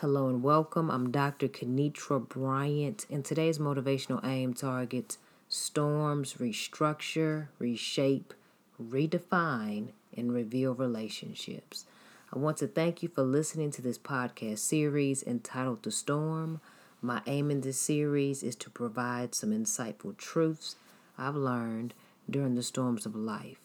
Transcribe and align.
Hello 0.00 0.28
and 0.28 0.42
welcome. 0.42 0.90
I'm 0.90 1.10
Dr. 1.10 1.46
Kenitra 1.46 2.26
Bryant, 2.26 3.04
and 3.10 3.22
today's 3.22 3.58
motivational 3.58 4.24
aim 4.24 4.54
targets 4.54 5.18
storms, 5.46 6.36
restructure, 6.40 7.48
reshape, 7.58 8.32
redefine, 8.82 9.88
and 10.16 10.32
reveal 10.32 10.72
relationships. 10.72 11.84
I 12.32 12.38
want 12.38 12.56
to 12.56 12.66
thank 12.66 13.02
you 13.02 13.10
for 13.10 13.24
listening 13.24 13.72
to 13.72 13.82
this 13.82 13.98
podcast 13.98 14.60
series 14.60 15.22
entitled 15.22 15.82
The 15.82 15.90
Storm. 15.90 16.62
My 17.02 17.20
aim 17.26 17.50
in 17.50 17.60
this 17.60 17.78
series 17.78 18.42
is 18.42 18.56
to 18.56 18.70
provide 18.70 19.34
some 19.34 19.50
insightful 19.50 20.16
truths 20.16 20.76
I've 21.18 21.36
learned 21.36 21.92
during 22.30 22.54
the 22.54 22.62
storms 22.62 23.04
of 23.04 23.14
life. 23.14 23.60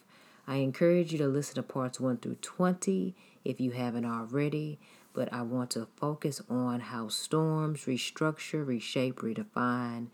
I 0.46 0.56
encourage 0.56 1.12
you 1.12 1.18
to 1.18 1.28
listen 1.28 1.54
to 1.54 1.62
parts 1.62 1.98
1 1.98 2.18
through 2.18 2.36
20 2.42 3.14
if 3.42 3.58
you 3.58 3.70
haven't 3.70 4.04
already 4.04 4.78
but 5.16 5.32
I 5.32 5.40
want 5.40 5.70
to 5.70 5.88
focus 5.96 6.42
on 6.50 6.78
how 6.78 7.08
storms 7.08 7.86
restructure, 7.86 8.64
reshape, 8.64 9.20
redefine, 9.20 10.08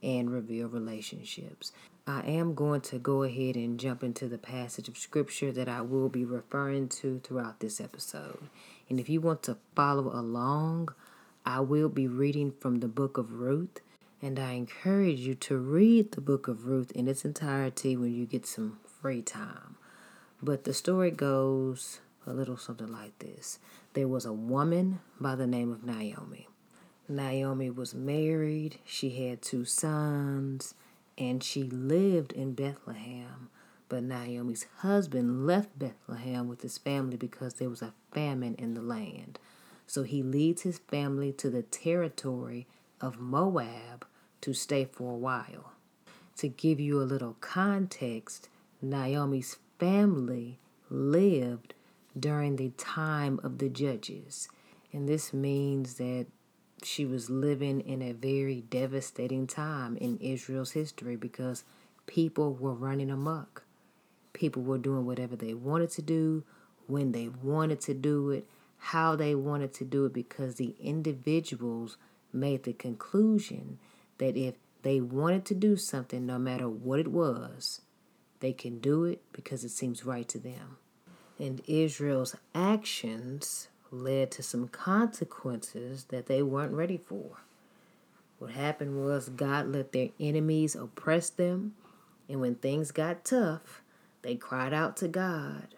and 0.00 0.30
reveal 0.30 0.68
relationships. 0.68 1.72
I 2.06 2.20
am 2.20 2.54
going 2.54 2.82
to 2.82 3.00
go 3.00 3.24
ahead 3.24 3.56
and 3.56 3.80
jump 3.80 4.04
into 4.04 4.28
the 4.28 4.38
passage 4.38 4.86
of 4.86 4.96
scripture 4.96 5.50
that 5.50 5.68
I 5.68 5.80
will 5.80 6.08
be 6.08 6.24
referring 6.24 6.88
to 7.00 7.18
throughout 7.24 7.58
this 7.58 7.80
episode. 7.80 8.44
And 8.88 9.00
if 9.00 9.08
you 9.08 9.20
want 9.20 9.42
to 9.44 9.56
follow 9.74 10.12
along, 10.12 10.90
I 11.44 11.58
will 11.58 11.88
be 11.88 12.06
reading 12.06 12.52
from 12.60 12.76
the 12.76 12.88
book 12.88 13.18
of 13.18 13.32
Ruth. 13.32 13.80
And 14.22 14.38
I 14.38 14.52
encourage 14.52 15.18
you 15.18 15.34
to 15.34 15.58
read 15.58 16.12
the 16.12 16.20
book 16.20 16.46
of 16.46 16.66
Ruth 16.66 16.92
in 16.92 17.08
its 17.08 17.24
entirety 17.24 17.96
when 17.96 18.14
you 18.14 18.24
get 18.24 18.46
some 18.46 18.78
free 19.02 19.20
time. 19.20 19.74
But 20.40 20.62
the 20.62 20.72
story 20.72 21.10
goes 21.10 21.98
a 22.26 22.32
little 22.32 22.56
something 22.56 22.92
like 22.92 23.18
this. 23.18 23.58
There 23.94 24.08
was 24.08 24.24
a 24.24 24.32
woman 24.32 24.98
by 25.20 25.36
the 25.36 25.46
name 25.46 25.70
of 25.70 25.84
Naomi. 25.84 26.48
Naomi 27.08 27.70
was 27.70 27.94
married, 27.94 28.78
she 28.84 29.10
had 29.10 29.40
two 29.40 29.64
sons, 29.64 30.74
and 31.16 31.44
she 31.44 31.62
lived 31.62 32.32
in 32.32 32.54
Bethlehem. 32.54 33.50
But 33.88 34.02
Naomi's 34.02 34.66
husband 34.78 35.46
left 35.46 35.78
Bethlehem 35.78 36.48
with 36.48 36.62
his 36.62 36.76
family 36.76 37.16
because 37.16 37.54
there 37.54 37.70
was 37.70 37.82
a 37.82 37.94
famine 38.10 38.56
in 38.56 38.74
the 38.74 38.82
land. 38.82 39.38
So 39.86 40.02
he 40.02 40.24
leads 40.24 40.62
his 40.62 40.78
family 40.78 41.30
to 41.34 41.48
the 41.48 41.62
territory 41.62 42.66
of 43.00 43.20
Moab 43.20 44.04
to 44.40 44.52
stay 44.52 44.86
for 44.86 45.12
a 45.12 45.16
while. 45.16 45.72
To 46.38 46.48
give 46.48 46.80
you 46.80 47.00
a 47.00 47.04
little 47.04 47.36
context, 47.40 48.48
Naomi's 48.82 49.58
family 49.78 50.58
lived 50.90 51.74
during 52.18 52.56
the 52.56 52.70
time 52.70 53.40
of 53.42 53.58
the 53.58 53.68
judges. 53.68 54.48
And 54.92 55.08
this 55.08 55.32
means 55.32 55.94
that 55.94 56.26
she 56.82 57.04
was 57.04 57.30
living 57.30 57.80
in 57.80 58.02
a 58.02 58.12
very 58.12 58.62
devastating 58.62 59.46
time 59.46 59.96
in 59.96 60.18
Israel's 60.18 60.72
history 60.72 61.16
because 61.16 61.64
people 62.06 62.54
were 62.54 62.74
running 62.74 63.10
amok. 63.10 63.64
People 64.32 64.62
were 64.62 64.78
doing 64.78 65.06
whatever 65.06 65.36
they 65.36 65.54
wanted 65.54 65.90
to 65.90 66.02
do, 66.02 66.44
when 66.86 67.12
they 67.12 67.28
wanted 67.28 67.80
to 67.80 67.94
do 67.94 68.30
it, 68.30 68.46
how 68.76 69.16
they 69.16 69.34
wanted 69.34 69.72
to 69.72 69.84
do 69.84 70.04
it, 70.04 70.12
because 70.12 70.56
the 70.56 70.74
individuals 70.80 71.96
made 72.32 72.64
the 72.64 72.72
conclusion 72.72 73.78
that 74.18 74.36
if 74.36 74.54
they 74.82 75.00
wanted 75.00 75.44
to 75.46 75.54
do 75.54 75.76
something, 75.76 76.26
no 76.26 76.38
matter 76.38 76.68
what 76.68 77.00
it 77.00 77.08
was, 77.08 77.80
they 78.40 78.52
can 78.52 78.78
do 78.78 79.04
it 79.04 79.22
because 79.32 79.64
it 79.64 79.70
seems 79.70 80.04
right 80.04 80.28
to 80.28 80.38
them 80.38 80.76
and 81.38 81.62
Israel's 81.66 82.36
actions 82.54 83.68
led 83.90 84.30
to 84.32 84.42
some 84.42 84.68
consequences 84.68 86.04
that 86.04 86.26
they 86.26 86.42
weren't 86.42 86.72
ready 86.72 86.96
for. 86.96 87.38
What 88.38 88.50
happened 88.50 89.04
was 89.04 89.28
God 89.28 89.68
let 89.68 89.92
their 89.92 90.08
enemies 90.20 90.74
oppress 90.74 91.30
them, 91.30 91.74
and 92.28 92.40
when 92.40 92.56
things 92.56 92.90
got 92.90 93.24
tough, 93.24 93.80
they 94.22 94.36
cried 94.36 94.72
out 94.72 94.96
to 94.98 95.08
God. 95.08 95.68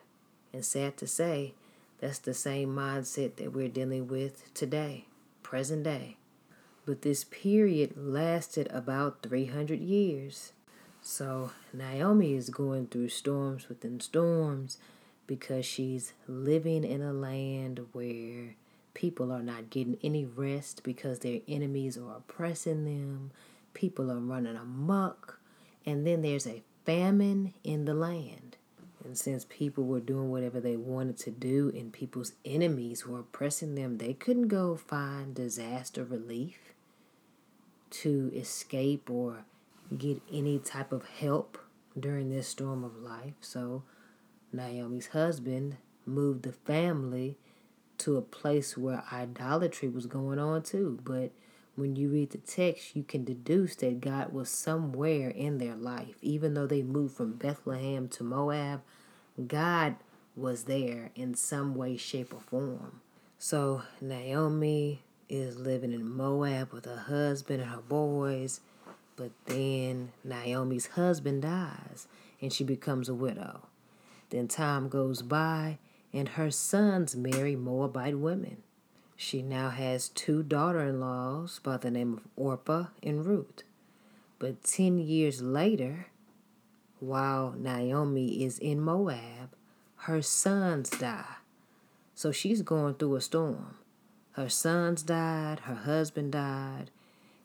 And 0.52 0.64
sad 0.64 0.96
to 0.98 1.06
say, 1.06 1.54
that's 2.00 2.18
the 2.18 2.34
same 2.34 2.74
mindset 2.74 3.36
that 3.36 3.52
we're 3.52 3.68
dealing 3.68 4.08
with 4.08 4.52
today, 4.54 5.06
present 5.42 5.84
day. 5.84 6.16
But 6.84 7.02
this 7.02 7.24
period 7.24 7.94
lasted 7.96 8.68
about 8.70 9.22
300 9.22 9.80
years. 9.80 10.52
So 11.02 11.50
Naomi 11.72 12.34
is 12.34 12.48
going 12.48 12.86
through 12.86 13.08
storms 13.08 13.68
within 13.68 14.00
storms 14.00 14.78
because 15.26 15.64
she's 15.64 16.12
living 16.26 16.84
in 16.84 17.02
a 17.02 17.12
land 17.12 17.86
where 17.92 18.54
people 18.94 19.30
are 19.30 19.42
not 19.42 19.70
getting 19.70 19.98
any 20.02 20.24
rest 20.24 20.82
because 20.82 21.18
their 21.18 21.40
enemies 21.46 21.98
are 21.98 22.16
oppressing 22.16 22.84
them. 22.84 23.30
People 23.74 24.10
are 24.10 24.18
running 24.18 24.56
amok. 24.56 25.38
And 25.84 26.06
then 26.06 26.22
there's 26.22 26.46
a 26.46 26.62
famine 26.84 27.54
in 27.62 27.84
the 27.84 27.94
land. 27.94 28.56
And 29.04 29.16
since 29.16 29.46
people 29.48 29.84
were 29.84 30.00
doing 30.00 30.30
whatever 30.30 30.60
they 30.60 30.76
wanted 30.76 31.18
to 31.18 31.30
do 31.30 31.70
and 31.76 31.92
people's 31.92 32.32
enemies 32.44 33.06
were 33.06 33.20
oppressing 33.20 33.74
them, 33.74 33.98
they 33.98 34.14
couldn't 34.14 34.48
go 34.48 34.76
find 34.76 35.34
disaster 35.34 36.02
relief 36.02 36.74
to 37.90 38.32
escape 38.34 39.08
or 39.08 39.44
get 39.96 40.20
any 40.32 40.58
type 40.58 40.90
of 40.90 41.04
help 41.06 41.58
during 41.98 42.30
this 42.30 42.48
storm 42.48 42.82
of 42.82 42.96
life. 42.96 43.34
So 43.40 43.84
Naomi's 44.52 45.08
husband 45.08 45.76
moved 46.04 46.42
the 46.42 46.52
family 46.52 47.36
to 47.98 48.16
a 48.16 48.22
place 48.22 48.76
where 48.76 49.04
idolatry 49.12 49.88
was 49.88 50.06
going 50.06 50.38
on 50.38 50.62
too. 50.62 50.98
But 51.02 51.32
when 51.74 51.96
you 51.96 52.08
read 52.08 52.30
the 52.30 52.38
text, 52.38 52.96
you 52.96 53.02
can 53.02 53.24
deduce 53.24 53.76
that 53.76 54.00
God 54.00 54.32
was 54.32 54.48
somewhere 54.48 55.30
in 55.30 55.58
their 55.58 55.74
life. 55.74 56.16
Even 56.22 56.54
though 56.54 56.66
they 56.66 56.82
moved 56.82 57.16
from 57.16 57.32
Bethlehem 57.32 58.08
to 58.08 58.24
Moab, 58.24 58.82
God 59.46 59.96
was 60.34 60.64
there 60.64 61.10
in 61.14 61.34
some 61.34 61.74
way, 61.74 61.96
shape, 61.96 62.32
or 62.34 62.40
form. 62.40 63.00
So 63.38 63.82
Naomi 64.00 65.02
is 65.28 65.58
living 65.58 65.92
in 65.92 66.08
Moab 66.08 66.72
with 66.72 66.84
her 66.84 66.96
husband 66.96 67.60
and 67.60 67.70
her 67.70 67.82
boys. 67.82 68.60
But 69.16 69.32
then 69.46 70.12
Naomi's 70.24 70.88
husband 70.88 71.42
dies 71.42 72.06
and 72.40 72.52
she 72.52 72.64
becomes 72.64 73.08
a 73.08 73.14
widow. 73.14 73.62
Then 74.30 74.48
time 74.48 74.88
goes 74.88 75.22
by, 75.22 75.78
and 76.12 76.30
her 76.30 76.50
sons 76.50 77.14
marry 77.14 77.56
Moabite 77.56 78.18
women. 78.18 78.62
She 79.16 79.40
now 79.40 79.70
has 79.70 80.08
two 80.08 80.42
daughter 80.42 80.80
in 80.80 81.00
laws 81.00 81.60
by 81.62 81.78
the 81.78 81.90
name 81.90 82.14
of 82.14 82.28
Orpah 82.36 82.86
and 83.02 83.24
Ruth. 83.24 83.62
But 84.38 84.62
10 84.62 84.98
years 84.98 85.40
later, 85.40 86.08
while 87.00 87.54
Naomi 87.56 88.44
is 88.44 88.58
in 88.58 88.80
Moab, 88.80 89.54
her 90.00 90.20
sons 90.22 90.90
die. 90.90 91.36
So 92.14 92.32
she's 92.32 92.62
going 92.62 92.94
through 92.94 93.16
a 93.16 93.20
storm. 93.20 93.76
Her 94.32 94.48
sons 94.50 95.02
died, 95.02 95.60
her 95.60 95.74
husband 95.74 96.32
died, 96.32 96.90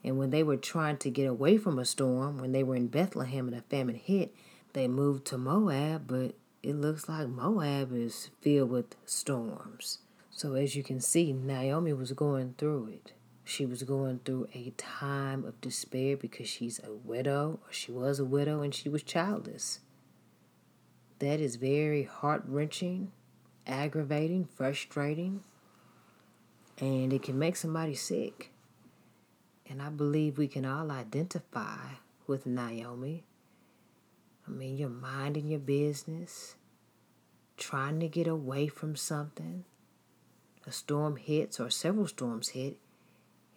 and 0.04 0.18
when 0.18 0.30
they 0.30 0.44
were 0.44 0.58
trying 0.58 0.98
to 0.98 1.10
get 1.10 1.28
away 1.28 1.58
from 1.58 1.80
a 1.80 1.86
storm, 1.86 2.38
when 2.38 2.52
they 2.52 2.64
were 2.64 2.76
in 2.76 2.88
Bethlehem 2.88 3.48
and 3.48 3.56
a 3.56 3.62
famine 3.62 3.96
hit, 3.96 4.34
they 4.74 4.88
moved 4.88 5.26
to 5.28 5.38
Moab, 5.38 6.08
but 6.08 6.36
it 6.64 6.76
looks 6.76 7.10
like 7.10 7.28
Moab 7.28 7.92
is 7.92 8.30
filled 8.40 8.70
with 8.70 8.96
storms. 9.06 10.00
So, 10.30 10.54
as 10.54 10.76
you 10.76 10.84
can 10.84 11.00
see, 11.00 11.34
Naomi 11.34 11.92
was 11.94 12.12
going 12.12 12.54
through 12.58 12.88
it. 12.88 13.14
She 13.44 13.66
was 13.66 13.84
going 13.84 14.20
through 14.24 14.48
a 14.54 14.72
time 14.78 15.44
of 15.44 15.60
despair 15.60 16.16
because 16.16 16.48
she's 16.48 16.80
a 16.84 16.94
widow, 16.94 17.60
or 17.66 17.74
she 17.74 17.92
was 17.92 18.20
a 18.20 18.26
widow, 18.26 18.62
and 18.62 18.74
she 18.74 18.90
was 18.90 19.02
childless. 19.02 19.80
That 21.20 21.40
is 21.40 21.56
very 21.56 22.04
heart 22.04 22.44
wrenching, 22.48 23.12
aggravating, 23.66 24.46
frustrating, 24.46 25.44
and 26.80 27.12
it 27.12 27.24
can 27.24 27.38
make 27.38 27.56
somebody 27.56 27.96
sick. 27.96 28.52
And 29.68 29.82
I 29.82 29.90
believe 29.90 30.38
we 30.38 30.48
can 30.48 30.66
all 30.66 30.92
identify 30.92 31.96
with 32.28 32.46
Naomi 32.46 33.24
I 34.48 34.52
mean, 34.52 34.78
you're 34.78 34.90
minding 34.90 35.50
your 35.50 35.60
business, 35.60 36.56
trying 37.58 38.00
to 38.00 38.08
get 38.08 38.28
away 38.28 38.68
from 38.68 38.96
something. 38.96 39.66
A 40.66 40.72
storm 40.72 41.18
hits, 41.18 41.60
or 41.60 41.70
several 41.70 42.08
storms 42.08 42.50
hit, 42.50 42.78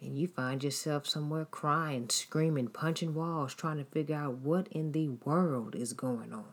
and 0.01 0.17
you 0.17 0.27
find 0.27 0.63
yourself 0.63 1.07
somewhere 1.07 1.45
crying, 1.45 2.09
screaming, 2.09 2.67
punching 2.67 3.13
walls, 3.13 3.53
trying 3.53 3.77
to 3.77 3.85
figure 3.85 4.15
out 4.15 4.39
what 4.39 4.67
in 4.69 4.91
the 4.91 5.09
world 5.23 5.75
is 5.75 5.93
going 5.93 6.33
on. 6.33 6.45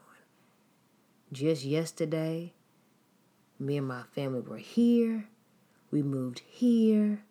Just 1.33 1.65
yesterday, 1.65 2.53
me 3.59 3.79
and 3.79 3.88
my 3.88 4.03
family 4.15 4.41
were 4.41 4.59
here. 4.59 5.29
We 5.91 6.03
moved 6.03 6.43
here. 6.47 7.25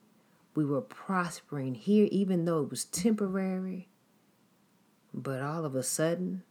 We 0.55 0.65
were 0.65 0.81
prospering 0.81 1.75
here, 1.75 2.07
even 2.11 2.45
though 2.45 2.63
it 2.63 2.69
was 2.69 2.85
temporary. 2.85 3.87
But 5.13 5.41
all 5.41 5.65
of 5.65 5.75
a 5.75 5.83
sudden, 5.83 6.43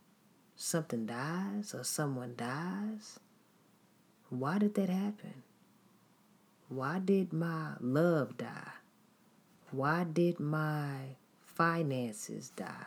something 0.57 1.07
dies 1.07 1.75
or 1.75 1.85
someone 1.85 2.35
dies? 2.37 3.19
Why 4.31 4.59
did 4.59 4.75
that 4.75 4.89
happen? 4.89 5.43
Why 6.69 7.01
did 7.01 7.33
my 7.33 7.73
love 7.81 8.37
die? 8.37 8.73
Why 9.73 10.05
did 10.05 10.39
my 10.39 11.17
finances 11.45 12.51
die? 12.51 12.87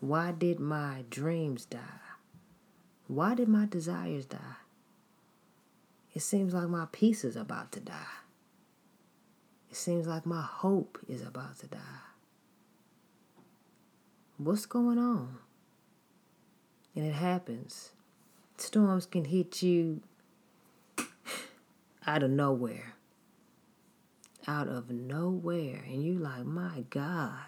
Why 0.00 0.32
did 0.32 0.60
my 0.60 1.04
dreams 1.10 1.64
die? 1.64 1.80
Why 3.08 3.34
did 3.34 3.48
my 3.48 3.66
desires 3.66 4.24
die? 4.26 4.56
It 6.14 6.22
seems 6.22 6.54
like 6.54 6.68
my 6.68 6.86
peace 6.92 7.24
is 7.24 7.36
about 7.36 7.72
to 7.72 7.80
die. 7.80 8.22
It 9.70 9.76
seems 9.76 10.06
like 10.06 10.26
my 10.26 10.42
hope 10.42 10.98
is 11.08 11.22
about 11.22 11.58
to 11.60 11.66
die. 11.66 11.78
What's 14.36 14.66
going 14.66 14.98
on? 14.98 15.38
And 16.94 17.06
it 17.06 17.14
happens. 17.14 17.92
Storms 18.58 19.06
can 19.06 19.24
hit 19.24 19.62
you 19.62 20.02
out 22.06 22.22
of 22.22 22.30
nowhere. 22.30 22.94
Out 24.46 24.68
of 24.68 24.90
nowhere. 24.90 25.82
And 25.86 26.04
you're 26.04 26.20
like, 26.20 26.44
my 26.44 26.84
God, 26.90 27.38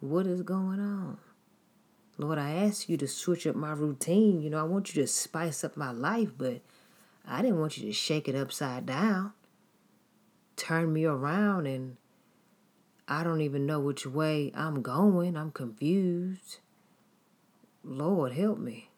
what 0.00 0.26
is 0.26 0.42
going 0.42 0.80
on? 0.80 1.18
Lord, 2.18 2.38
I 2.38 2.50
ask 2.50 2.88
you 2.88 2.96
to 2.98 3.08
switch 3.08 3.46
up 3.46 3.56
my 3.56 3.72
routine. 3.72 4.42
You 4.42 4.50
know, 4.50 4.60
I 4.60 4.64
want 4.64 4.94
you 4.94 5.00
to 5.02 5.06
spice 5.06 5.64
up 5.64 5.76
my 5.76 5.90
life, 5.90 6.30
but 6.36 6.60
I 7.26 7.40
didn't 7.40 7.60
want 7.60 7.78
you 7.78 7.86
to 7.86 7.92
shake 7.92 8.28
it 8.28 8.34
upside 8.34 8.86
down. 8.86 9.32
Turn 10.56 10.92
me 10.92 11.06
around 11.06 11.66
and 11.66 11.96
I 13.08 13.24
don't 13.24 13.40
even 13.40 13.64
know 13.64 13.80
which 13.80 14.04
way 14.04 14.52
I'm 14.54 14.82
going. 14.82 15.36
I'm 15.36 15.50
confused. 15.50 16.58
Lord, 17.82 18.32
help 18.32 18.58
me. 18.58 18.89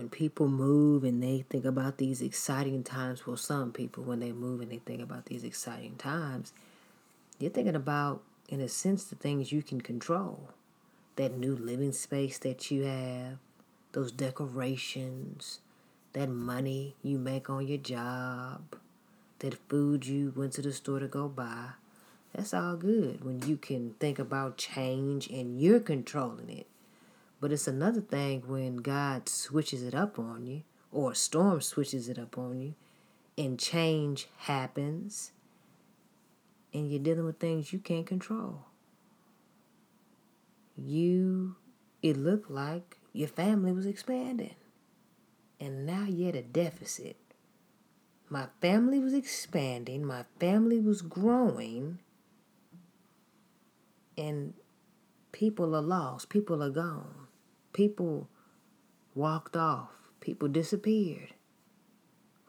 When 0.00 0.08
people 0.08 0.48
move 0.48 1.04
and 1.04 1.22
they 1.22 1.44
think 1.50 1.66
about 1.66 1.98
these 1.98 2.22
exciting 2.22 2.84
times, 2.84 3.26
well, 3.26 3.36
some 3.36 3.70
people, 3.70 4.02
when 4.02 4.20
they 4.20 4.32
move 4.32 4.62
and 4.62 4.70
they 4.70 4.78
think 4.78 5.02
about 5.02 5.26
these 5.26 5.44
exciting 5.44 5.96
times, 5.96 6.54
you're 7.38 7.50
thinking 7.50 7.76
about, 7.76 8.22
in 8.48 8.62
a 8.62 8.68
sense, 8.68 9.04
the 9.04 9.14
things 9.14 9.52
you 9.52 9.62
can 9.62 9.82
control. 9.82 10.52
That 11.16 11.36
new 11.36 11.54
living 11.54 11.92
space 11.92 12.38
that 12.38 12.70
you 12.70 12.84
have, 12.84 13.36
those 13.92 14.10
decorations, 14.10 15.60
that 16.14 16.30
money 16.30 16.94
you 17.02 17.18
make 17.18 17.50
on 17.50 17.68
your 17.68 17.76
job, 17.76 18.76
that 19.40 19.68
food 19.68 20.06
you 20.06 20.32
went 20.34 20.54
to 20.54 20.62
the 20.62 20.72
store 20.72 21.00
to 21.00 21.08
go 21.08 21.28
buy. 21.28 21.72
That's 22.34 22.54
all 22.54 22.76
good 22.76 23.22
when 23.22 23.42
you 23.42 23.58
can 23.58 23.96
think 24.00 24.18
about 24.18 24.56
change 24.56 25.28
and 25.28 25.60
you're 25.60 25.78
controlling 25.78 26.48
it. 26.48 26.69
But 27.40 27.52
it's 27.52 27.66
another 27.66 28.02
thing 28.02 28.42
when 28.46 28.76
God 28.76 29.28
switches 29.28 29.82
it 29.82 29.94
up 29.94 30.18
on 30.18 30.46
you, 30.46 30.62
or 30.92 31.12
a 31.12 31.14
storm 31.14 31.62
switches 31.62 32.08
it 32.08 32.18
up 32.18 32.36
on 32.36 32.60
you, 32.60 32.74
and 33.38 33.58
change 33.58 34.28
happens, 34.36 35.32
and 36.74 36.90
you're 36.90 37.00
dealing 37.00 37.24
with 37.24 37.38
things 37.38 37.72
you 37.72 37.78
can't 37.78 38.06
control. 38.06 38.66
You, 40.76 41.56
it 42.02 42.16
looked 42.16 42.50
like 42.50 42.98
your 43.12 43.28
family 43.28 43.72
was 43.72 43.86
expanding, 43.86 44.56
and 45.58 45.86
now 45.86 46.04
you 46.04 46.26
had 46.26 46.36
a 46.36 46.42
deficit. 46.42 47.16
My 48.28 48.46
family 48.60 49.00
was 49.00 49.14
expanding, 49.14 50.04
my 50.04 50.24
family 50.38 50.78
was 50.78 51.00
growing, 51.00 51.98
and 54.18 54.52
people 55.32 55.74
are 55.74 55.80
lost, 55.80 56.28
people 56.28 56.62
are 56.62 56.70
gone. 56.70 57.19
People 57.72 58.28
walked 59.14 59.56
off. 59.56 59.90
People 60.20 60.48
disappeared. 60.48 61.34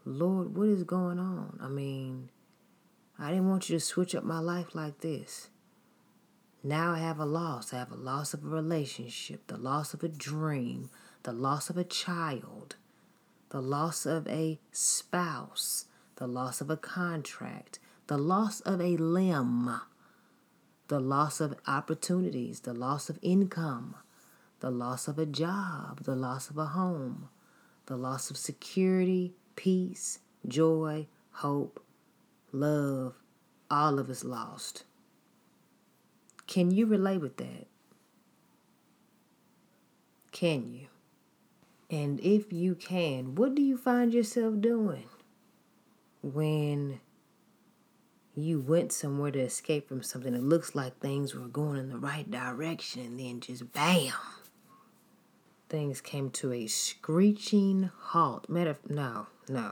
Lord, 0.03 0.57
what 0.57 0.67
is 0.67 0.83
going 0.83 1.19
on? 1.19 1.59
I 1.61 1.67
mean, 1.67 2.29
I 3.19 3.29
didn't 3.29 3.49
want 3.49 3.69
you 3.69 3.77
to 3.77 3.85
switch 3.85 4.15
up 4.15 4.23
my 4.23 4.39
life 4.39 4.73
like 4.73 5.01
this. 5.01 5.49
Now 6.63 6.93
I 6.93 6.99
have 6.99 7.19
a 7.19 7.25
loss. 7.25 7.73
I 7.73 7.77
have 7.77 7.91
a 7.91 7.95
loss 7.95 8.33
of 8.33 8.43
a 8.43 8.47
relationship, 8.47 9.47
the 9.47 9.57
loss 9.57 9.93
of 9.93 10.03
a 10.03 10.07
dream, 10.07 10.89
the 11.23 11.31
loss 11.31 11.69
of 11.69 11.77
a 11.77 11.83
child, 11.83 12.75
the 13.49 13.61
loss 13.61 14.05
of 14.05 14.27
a 14.27 14.59
spouse, 14.71 15.85
the 16.15 16.27
loss 16.27 16.61
of 16.61 16.69
a 16.69 16.77
contract, 16.77 17.79
the 18.07 18.17
loss 18.17 18.59
of 18.61 18.81
a 18.81 18.97
limb, 18.97 19.81
the 20.87 20.99
loss 20.99 21.39
of 21.39 21.55
opportunities, 21.67 22.61
the 22.61 22.73
loss 22.73 23.09
of 23.09 23.17
income, 23.21 23.95
the 24.61 24.71
loss 24.71 25.07
of 25.07 25.19
a 25.19 25.25
job, 25.25 26.03
the 26.03 26.15
loss 26.15 26.49
of 26.49 26.57
a 26.57 26.67
home, 26.67 27.29
the 27.87 27.97
loss 27.97 28.29
of 28.29 28.37
security, 28.37 29.33
peace, 29.55 30.19
joy, 30.47 31.07
hope, 31.31 31.83
love, 32.51 33.15
all 33.69 33.99
of 33.99 34.09
us 34.09 34.23
lost. 34.23 34.83
Can 36.45 36.69
you 36.69 36.85
relate 36.85 37.19
with 37.19 37.37
that? 37.37 37.67
Can 40.31 40.71
you? 40.71 40.87
And 41.89 42.19
if 42.21 42.53
you 42.53 42.75
can, 42.75 43.35
what 43.35 43.55
do 43.55 43.61
you 43.61 43.77
find 43.77 44.13
yourself 44.13 44.61
doing 44.61 45.05
when 46.21 47.01
you 48.35 48.61
went 48.61 48.91
somewhere 48.93 49.31
to 49.31 49.39
escape 49.39 49.89
from 49.89 50.03
something 50.03 50.33
that 50.33 50.43
looks 50.43 50.75
like 50.75 50.99
things 50.99 51.33
were 51.33 51.47
going 51.47 51.79
in 51.79 51.89
the 51.89 51.97
right 51.97 52.29
direction 52.29 53.01
and 53.01 53.19
then 53.19 53.39
just 53.39 53.73
bam? 53.73 54.13
Things 55.71 56.01
came 56.01 56.29
to 56.29 56.51
a 56.51 56.67
screeching 56.67 57.89
halt. 57.97 58.49
Matter 58.49 58.71
of, 58.71 58.89
no, 58.89 59.27
no. 59.47 59.71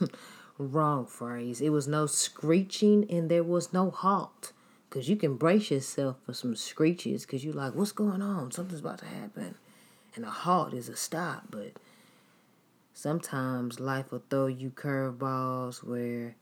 Wrong 0.58 1.06
phrase. 1.06 1.60
It 1.60 1.70
was 1.70 1.86
no 1.86 2.06
screeching 2.06 3.08
and 3.08 3.30
there 3.30 3.44
was 3.44 3.72
no 3.72 3.90
halt. 3.90 4.52
Because 4.90 5.08
you 5.08 5.16
can 5.16 5.36
brace 5.36 5.70
yourself 5.70 6.16
for 6.26 6.34
some 6.34 6.56
screeches 6.56 7.24
because 7.24 7.44
you're 7.44 7.54
like, 7.54 7.74
what's 7.74 7.92
going 7.92 8.20
on? 8.20 8.50
Something's 8.50 8.80
about 8.80 8.98
to 8.98 9.06
happen. 9.06 9.54
And 10.16 10.24
a 10.24 10.30
halt 10.30 10.74
is 10.74 10.88
a 10.88 10.96
stop. 10.96 11.44
But 11.50 11.74
sometimes 12.92 13.78
life 13.78 14.10
will 14.10 14.24
throw 14.28 14.48
you 14.48 14.70
curveballs 14.70 15.84
where 15.84 16.34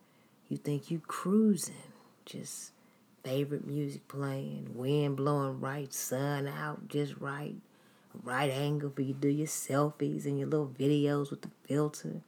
you 0.49 0.57
think 0.57 0.91
you 0.91 1.01
cruising. 1.07 1.75
Just 2.25 2.73
favorite 3.23 3.67
music 3.67 4.09
playing, 4.09 4.71
wind 4.75 5.17
blowing 5.17 5.61
right, 5.61 5.93
sun 5.93 6.49
out 6.49 6.89
just 6.89 7.15
right 7.19 7.57
right 8.23 8.51
angle 8.51 8.91
for 8.91 9.03
you 9.03 9.15
do 9.15 9.29
your 9.29 9.47
selfies 9.47 10.25
and 10.25 10.39
your 10.39 10.49
little 10.49 10.69
videos 10.69 11.31
with 11.31 11.43
the 11.43 11.51
filter. 11.67 12.21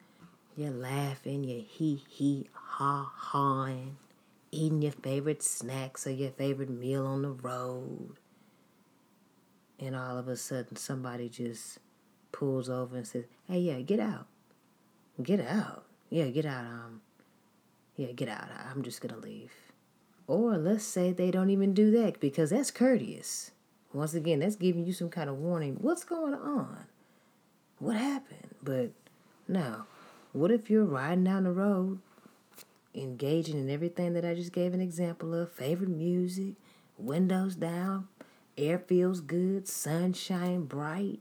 You're 0.56 0.70
laughing, 0.70 1.44
you're 1.44 1.62
hee 1.62 2.02
hee 2.08 2.49
ha 2.52 3.12
hawing, 3.14 3.96
eating 4.50 4.82
your 4.82 4.93
favorite 4.93 5.43
snacks 5.43 6.06
or 6.06 6.11
your 6.11 6.31
favorite 6.31 6.70
meal 6.70 7.06
on 7.06 7.23
the 7.23 7.30
road. 7.30 8.16
And 9.78 9.95
all 9.95 10.18
of 10.18 10.26
a 10.28 10.37
sudden 10.37 10.76
somebody 10.76 11.28
just 11.28 11.78
pulls 12.33 12.68
over 12.68 12.97
and 12.97 13.07
says, 13.07 13.25
Hey 13.47 13.61
yeah, 13.61 13.80
get 13.80 14.00
out. 14.00 14.26
Get 15.23 15.40
out. 15.40 15.85
Yeah, 16.11 16.28
get 16.28 16.47
out. 16.47 16.64
Um 16.64 17.02
yeah, 17.97 18.12
get 18.12 18.28
out. 18.28 18.49
I'm 18.71 18.83
just 18.83 19.00
gonna 19.00 19.21
leave. 19.21 19.52
Or 20.26 20.57
let's 20.57 20.85
say 20.85 21.12
they 21.12 21.30
don't 21.30 21.50
even 21.50 21.73
do 21.73 21.90
that 21.92 22.21
because 22.21 22.50
that's 22.50 22.71
courteous. 22.71 23.50
Once 23.92 24.14
again, 24.14 24.40
that's 24.40 24.57
giving 24.57 24.85
you 24.85 24.92
some 24.92 25.09
kind 25.09 25.30
of 25.30 25.38
warning. 25.38 25.76
What's 25.80 26.04
going 26.04 26.35
on? 26.35 26.85
What 27.78 27.97
happened? 27.97 28.54
But 28.62 28.90
no. 29.47 29.85
What 30.33 30.50
if 30.50 30.68
you're 30.68 30.85
riding 30.85 31.25
down 31.25 31.45
the 31.45 31.52
road, 31.52 32.00
engaging 32.95 33.59
in 33.59 33.71
everything 33.71 34.12
that 34.14 34.25
I 34.25 34.35
just 34.35 34.52
gave 34.52 34.75
an 34.75 34.80
example 34.80 35.35
of 35.35 35.52
favorite 35.52 35.88
music, 35.88 36.54
windows 36.99 37.57
down, 37.57 38.09
air 38.59 38.78
feels 38.78 39.21
good, 39.21 39.66
sunshine 39.66 40.64
bright, 40.64 41.21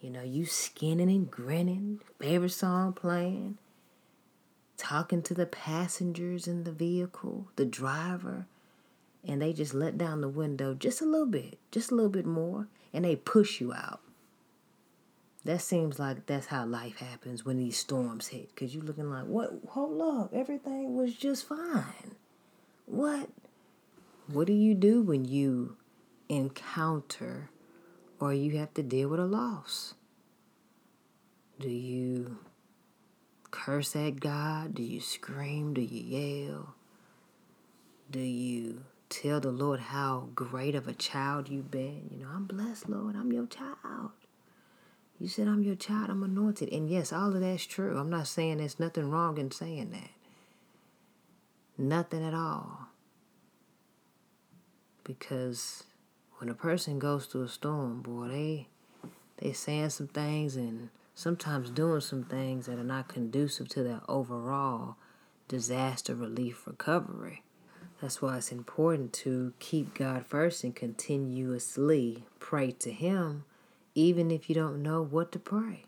you 0.00 0.10
know, 0.10 0.22
you 0.22 0.44
skinning 0.44 1.10
and 1.10 1.30
grinning, 1.30 2.00
favorite 2.18 2.50
song 2.50 2.92
playing, 2.92 3.58
talking 4.76 5.22
to 5.22 5.34
the 5.34 5.46
passengers 5.46 6.48
in 6.48 6.64
the 6.64 6.72
vehicle, 6.72 7.48
the 7.56 7.64
driver, 7.64 8.46
and 9.26 9.42
they 9.42 9.52
just 9.52 9.74
let 9.74 9.98
down 9.98 10.20
the 10.20 10.28
window 10.28 10.74
just 10.74 11.00
a 11.00 11.04
little 11.04 11.26
bit, 11.26 11.58
just 11.70 11.90
a 11.90 11.94
little 11.94 12.10
bit 12.10 12.26
more, 12.26 12.68
and 12.92 13.04
they 13.04 13.16
push 13.16 13.60
you 13.60 13.72
out. 13.72 14.00
That 15.44 15.60
seems 15.60 15.98
like 15.98 16.26
that's 16.26 16.46
how 16.46 16.66
life 16.66 16.98
happens 16.98 17.44
when 17.44 17.58
these 17.58 17.76
storms 17.76 18.28
hit. 18.28 18.48
Because 18.48 18.74
you're 18.74 18.84
looking 18.84 19.08
like, 19.08 19.26
what? 19.26 19.52
Hold 19.68 20.00
up. 20.02 20.34
Everything 20.34 20.96
was 20.96 21.14
just 21.14 21.46
fine. 21.46 22.16
What? 22.86 23.28
What 24.26 24.48
do 24.48 24.52
you 24.52 24.74
do 24.74 25.02
when 25.02 25.24
you 25.24 25.76
encounter 26.28 27.50
or 28.18 28.34
you 28.34 28.58
have 28.58 28.74
to 28.74 28.82
deal 28.82 29.08
with 29.08 29.20
a 29.20 29.24
loss? 29.24 29.94
Do 31.60 31.68
you 31.68 32.38
curse 33.52 33.94
at 33.94 34.18
God? 34.18 34.74
Do 34.74 34.82
you 34.82 35.00
scream? 35.00 35.74
Do 35.74 35.80
you 35.80 36.48
yell? 36.48 36.74
Do 38.10 38.18
you 38.18 38.82
tell 39.08 39.40
the 39.40 39.50
Lord 39.50 39.80
how 39.80 40.28
great 40.34 40.74
of 40.74 40.88
a 40.88 40.92
child 40.92 41.48
you've 41.48 41.70
been. 41.70 42.08
You 42.10 42.24
know, 42.24 42.30
I'm 42.34 42.44
blessed, 42.44 42.88
Lord. 42.88 43.16
I'm 43.16 43.32
your 43.32 43.46
child. 43.46 44.10
You 45.18 45.28
said 45.28 45.48
I'm 45.48 45.62
your 45.62 45.76
child. 45.76 46.10
I'm 46.10 46.22
anointed. 46.22 46.72
And 46.72 46.90
yes, 46.90 47.12
all 47.12 47.34
of 47.34 47.40
that's 47.40 47.64
true. 47.64 47.98
I'm 47.98 48.10
not 48.10 48.26
saying 48.26 48.58
there's 48.58 48.80
nothing 48.80 49.10
wrong 49.10 49.38
in 49.38 49.50
saying 49.50 49.90
that. 49.90 50.10
Nothing 51.78 52.24
at 52.24 52.34
all. 52.34 52.88
Because 55.04 55.84
when 56.38 56.50
a 56.50 56.54
person 56.54 56.98
goes 56.98 57.26
through 57.26 57.44
a 57.44 57.48
storm, 57.48 58.02
boy, 58.02 58.28
they 58.28 58.68
they 59.38 59.52
saying 59.52 59.90
some 59.90 60.08
things 60.08 60.56
and 60.56 60.88
sometimes 61.14 61.70
doing 61.70 62.00
some 62.00 62.24
things 62.24 62.66
that 62.66 62.78
are 62.78 62.84
not 62.84 63.08
conducive 63.08 63.68
to 63.68 63.82
their 63.82 64.00
overall 64.08 64.96
disaster 65.48 66.14
relief 66.14 66.66
recovery. 66.66 67.42
That's 68.00 68.20
why 68.20 68.36
it's 68.36 68.52
important 68.52 69.12
to 69.14 69.54
keep 69.58 69.94
God 69.94 70.26
first 70.26 70.64
and 70.64 70.74
continuously 70.74 72.24
pray 72.38 72.72
to 72.72 72.92
Him, 72.92 73.44
even 73.94 74.30
if 74.30 74.48
you 74.48 74.54
don't 74.54 74.82
know 74.82 75.02
what 75.02 75.32
to 75.32 75.38
pray. 75.38 75.84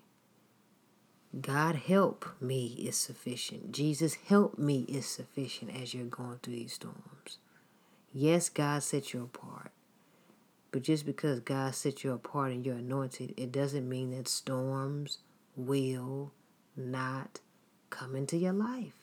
God 1.39 1.75
help 1.77 2.27
me 2.41 2.69
is 2.79 2.97
sufficient. 2.97 3.73
Jesus 3.73 4.15
help 4.15 4.59
me 4.59 4.87
is 4.89 5.07
sufficient 5.07 5.77
as 5.81 5.93
you're 5.93 6.07
going 6.07 6.39
through 6.43 6.55
these 6.55 6.73
storms. 6.73 7.39
Yes, 8.13 8.49
God 8.49 8.83
set 8.83 9.13
you 9.13 9.25
apart. 9.25 9.71
But 10.71 10.83
just 10.83 11.05
because 11.05 11.41
God 11.41 11.75
set 11.75 12.05
you 12.05 12.13
apart 12.13 12.53
and 12.53 12.65
you're 12.65 12.77
anointed, 12.77 13.35
it 13.37 13.53
doesn't 13.53 13.89
mean 13.89 14.11
that 14.13 14.29
storms 14.29 15.19
will 15.57 16.33
not 16.77 17.41
come 17.91 18.17
into 18.17 18.37
your 18.37 18.53
life. 18.53 18.98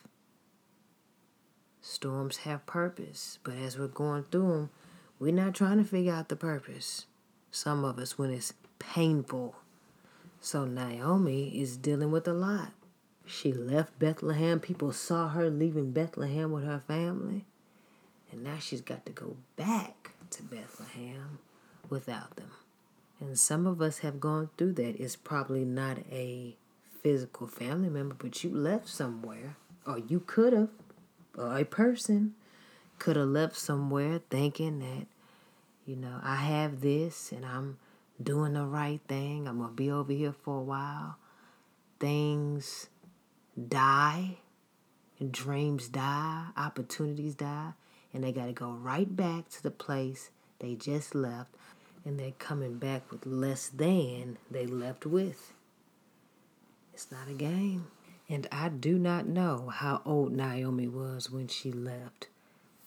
Storms 1.87 2.37
have 2.37 2.65
purpose, 2.65 3.37
but 3.43 3.53
as 3.57 3.77
we're 3.77 3.87
going 3.87 4.23
through 4.23 4.47
them, 4.47 4.69
we're 5.19 5.31
not 5.31 5.53
trying 5.53 5.77
to 5.77 5.83
figure 5.83 6.13
out 6.13 6.29
the 6.29 6.35
purpose. 6.35 7.05
Some 7.51 7.85
of 7.85 7.99
us, 7.99 8.17
when 8.17 8.31
it's 8.31 8.53
painful. 8.79 9.55
So 10.41 10.65
Naomi 10.65 11.61
is 11.61 11.77
dealing 11.77 12.09
with 12.09 12.27
a 12.27 12.33
lot. 12.33 12.71
She 13.27 13.53
left 13.53 13.99
Bethlehem. 13.99 14.59
People 14.59 14.93
saw 14.93 15.29
her 15.29 15.47
leaving 15.51 15.91
Bethlehem 15.91 16.51
with 16.51 16.63
her 16.63 16.81
family. 16.87 17.45
And 18.31 18.43
now 18.43 18.57
she's 18.59 18.81
got 18.81 19.05
to 19.05 19.11
go 19.11 19.37
back 19.55 20.15
to 20.31 20.41
Bethlehem 20.41 21.37
without 21.87 22.35
them. 22.35 22.49
And 23.19 23.37
some 23.37 23.67
of 23.67 23.79
us 23.79 23.99
have 23.99 24.19
gone 24.19 24.49
through 24.57 24.73
that. 24.73 24.99
It's 24.99 25.15
probably 25.15 25.63
not 25.63 25.99
a 26.11 26.55
physical 27.03 27.45
family 27.45 27.89
member, 27.89 28.15
but 28.17 28.43
you 28.43 28.49
left 28.49 28.89
somewhere, 28.89 29.57
or 29.85 29.99
you 29.99 30.19
could 30.19 30.51
have 30.51 30.69
a 31.37 31.65
person 31.65 32.35
could 32.99 33.15
have 33.15 33.27
left 33.27 33.57
somewhere 33.57 34.21
thinking 34.29 34.79
that, 34.79 35.07
you 35.85 35.95
know, 35.95 36.19
I 36.23 36.35
have 36.35 36.81
this 36.81 37.31
and 37.31 37.45
I'm 37.45 37.77
doing 38.21 38.53
the 38.53 38.65
right 38.65 39.01
thing. 39.07 39.47
I'm 39.47 39.57
going 39.57 39.69
to 39.69 39.75
be 39.75 39.91
over 39.91 40.11
here 40.11 40.33
for 40.33 40.59
a 40.59 40.63
while. 40.63 41.17
Things 41.99 42.87
die, 43.67 44.37
dreams 45.31 45.87
die, 45.87 46.47
opportunities 46.57 47.35
die, 47.35 47.71
and 48.13 48.23
they 48.23 48.31
got 48.31 48.45
to 48.45 48.53
go 48.53 48.71
right 48.71 49.13
back 49.13 49.49
to 49.49 49.63
the 49.63 49.71
place 49.71 50.31
they 50.59 50.75
just 50.75 51.13
left, 51.13 51.53
and 52.05 52.19
they're 52.19 52.31
coming 52.31 52.77
back 52.77 53.11
with 53.11 53.25
less 53.25 53.67
than 53.67 54.37
they 54.49 54.65
left 54.65 55.05
with. 55.05 55.53
It's 56.93 57.11
not 57.11 57.27
a 57.29 57.33
game. 57.33 57.87
And 58.27 58.47
I 58.51 58.69
do 58.69 58.97
not 58.97 59.27
know 59.27 59.69
how 59.73 60.01
old 60.05 60.31
Naomi 60.31 60.87
was 60.87 61.29
when 61.29 61.47
she 61.47 61.71
left, 61.71 62.27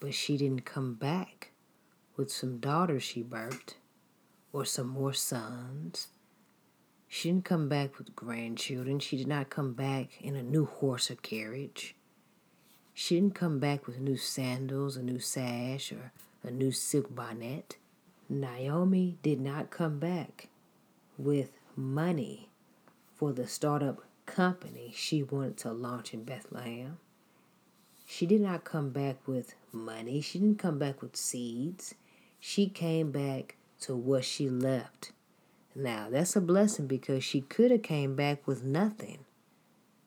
but 0.01 0.15
she 0.15 0.37
didn't 0.37 0.65
come 0.65 0.95
back 0.95 1.53
with 2.17 2.31
some 2.31 2.59
daughters 2.59 3.05
she 3.05 3.23
birthed 3.23 3.75
or 4.53 4.65
some 4.65 4.89
more 4.89 5.13
sons. 5.13 6.09
She 7.07 7.31
didn't 7.31 7.45
come 7.45 7.69
back 7.69 7.97
with 7.97 8.17
grandchildren. 8.17 8.99
She 8.99 9.17
did 9.17 9.29
not 9.29 9.49
come 9.49 9.73
back 9.73 10.21
in 10.21 10.35
a 10.35 10.43
new 10.43 10.67
horse 10.67 11.11
or 11.11 11.15
carriage. 11.15 11.95
She 12.93 13.15
didn't 13.15 13.37
come 13.37 13.61
back 13.61 13.87
with 13.87 14.01
new 14.01 14.17
sandals, 14.17 14.97
a 14.97 15.03
new 15.03 15.21
sash, 15.21 15.93
or 15.93 16.13
a 16.43 16.51
new 16.51 16.73
silk 16.73 17.15
bonnet. 17.15 17.77
Naomi 18.29 19.17
did 19.23 19.41
not 19.41 19.71
come 19.71 19.99
back 20.01 20.49
with 21.17 21.53
money 21.77 22.49
for 23.15 23.33
the 23.33 23.47
startup 23.47 24.03
company 24.29 24.93
she 24.95 25.23
wanted 25.23 25.57
to 25.57 25.73
launch 25.73 26.13
in 26.13 26.23
Bethlehem. 26.23 26.99
She 28.07 28.27
did 28.27 28.41
not 28.41 28.65
come 28.65 28.91
back 28.91 29.17
with 29.27 29.55
money. 29.73 30.21
She 30.21 30.39
didn't 30.39 30.59
come 30.59 30.79
back 30.79 31.03
with 31.03 31.17
seeds. 31.17 31.95
She 32.39 32.69
came 32.69 33.11
back 33.11 33.57
to 33.81 33.97
what 33.97 34.25
she 34.25 34.49
left. 34.49 35.13
Now, 35.75 36.09
that's 36.11 36.37
a 36.37 36.41
blessing 36.41 36.87
because 36.87 37.25
she 37.25 37.41
could 37.41 37.71
have 37.71 37.83
came 37.83 38.17
back 38.17 38.47
with 38.47 38.63
nothing. 38.63 39.25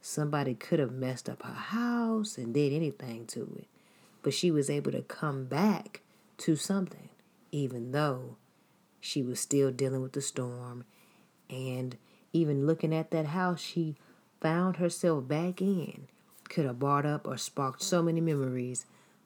Somebody 0.01 0.53
could 0.53 0.79
have 0.79 0.91
messed 0.91 1.29
up 1.29 1.43
her 1.43 1.53
house 1.53 2.37
and 2.37 2.53
did 2.53 2.73
anything 2.73 3.25
to 3.27 3.55
it. 3.59 3.67
But 4.23 4.33
she 4.33 4.51
was 4.51 4.69
able 4.69 4.91
to 4.91 5.01
come 5.01 5.45
back 5.45 6.01
to 6.39 6.55
something, 6.55 7.09
even 7.51 7.91
though 7.91 8.37
she 8.99 9.21
was 9.21 9.39
still 9.39 9.71
dealing 9.71 10.01
with 10.01 10.13
the 10.13 10.21
storm. 10.21 10.85
And 11.49 11.97
even 12.33 12.65
looking 12.65 12.93
at 12.93 13.11
that 13.11 13.27
house, 13.27 13.59
she 13.59 13.95
found 14.41 14.77
herself 14.77 15.27
back 15.27 15.61
in 15.61 16.07
could 16.51 16.65
have 16.65 16.79
brought 16.79 17.05
up 17.05 17.25
or 17.25 17.37
sparked 17.37 17.81
so 17.81 18.03
many 18.03 18.19
memories 18.19 18.85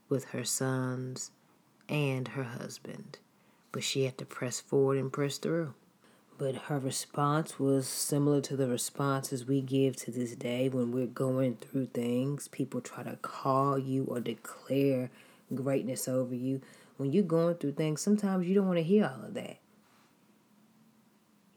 with 0.10 0.25
her 0.25 0.43
sons 0.43 1.31
and 1.89 2.29
her 2.29 2.43
husband. 2.43 3.17
But 3.72 3.84
she 3.84 4.05
had 4.05 4.17
to 4.19 4.25
press 4.25 4.60
forward 4.60 5.00
and 5.00 5.12
press 5.12 5.38
through. 5.38 5.74
But 6.38 6.55
her 6.55 6.77
response 6.77 7.60
was 7.60 7.88
similar 7.88 8.41
to 8.41 8.55
the 8.55 8.67
responses 8.67 9.48
we 9.48 9.62
give 9.62 9.95
to 9.98 10.12
this 10.12 10.36
day 10.36 10.69
when 10.69 10.91
we're 10.91 11.07
going 11.07 11.55
through 11.55 11.88
things. 11.88 12.48
People 12.50 12.81
try 12.81 13.03
to 13.03 13.15
call 13.22 13.79
you 13.79 14.03
or 14.03 14.19
declare 14.19 15.10
greatness 15.53 16.07
over 16.07 16.36
you. 16.36 16.62
When 16.98 17.12
you're 17.12 17.24
going 17.24 17.55
through 17.55 17.74
things, 17.74 18.01
sometimes 18.01 18.48
you 18.48 18.53
don't 18.53 18.67
want 18.67 18.77
to 18.77 18.84
hear 18.84 19.05
all 19.05 19.25
of 19.25 19.34
that. 19.34 19.57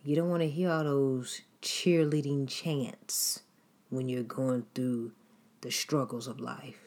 You 0.04 0.16
don't 0.16 0.30
want 0.30 0.42
to 0.42 0.48
hear 0.48 0.70
all 0.70 0.84
those 0.84 1.42
cheerleading 1.60 2.48
chants 2.48 3.42
when 3.90 4.08
you're 4.08 4.22
going 4.22 4.66
through 4.74 5.12
the 5.60 5.70
struggles 5.70 6.26
of 6.26 6.40
life. 6.40 6.80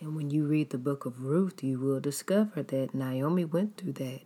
And 0.00 0.14
when 0.14 0.30
you 0.30 0.46
read 0.46 0.70
the 0.70 0.78
book 0.78 1.06
of 1.06 1.24
Ruth, 1.24 1.62
you 1.62 1.78
will 1.78 2.00
discover 2.00 2.62
that 2.62 2.94
Naomi 2.94 3.44
went 3.44 3.76
through 3.76 3.94
that. 3.94 4.20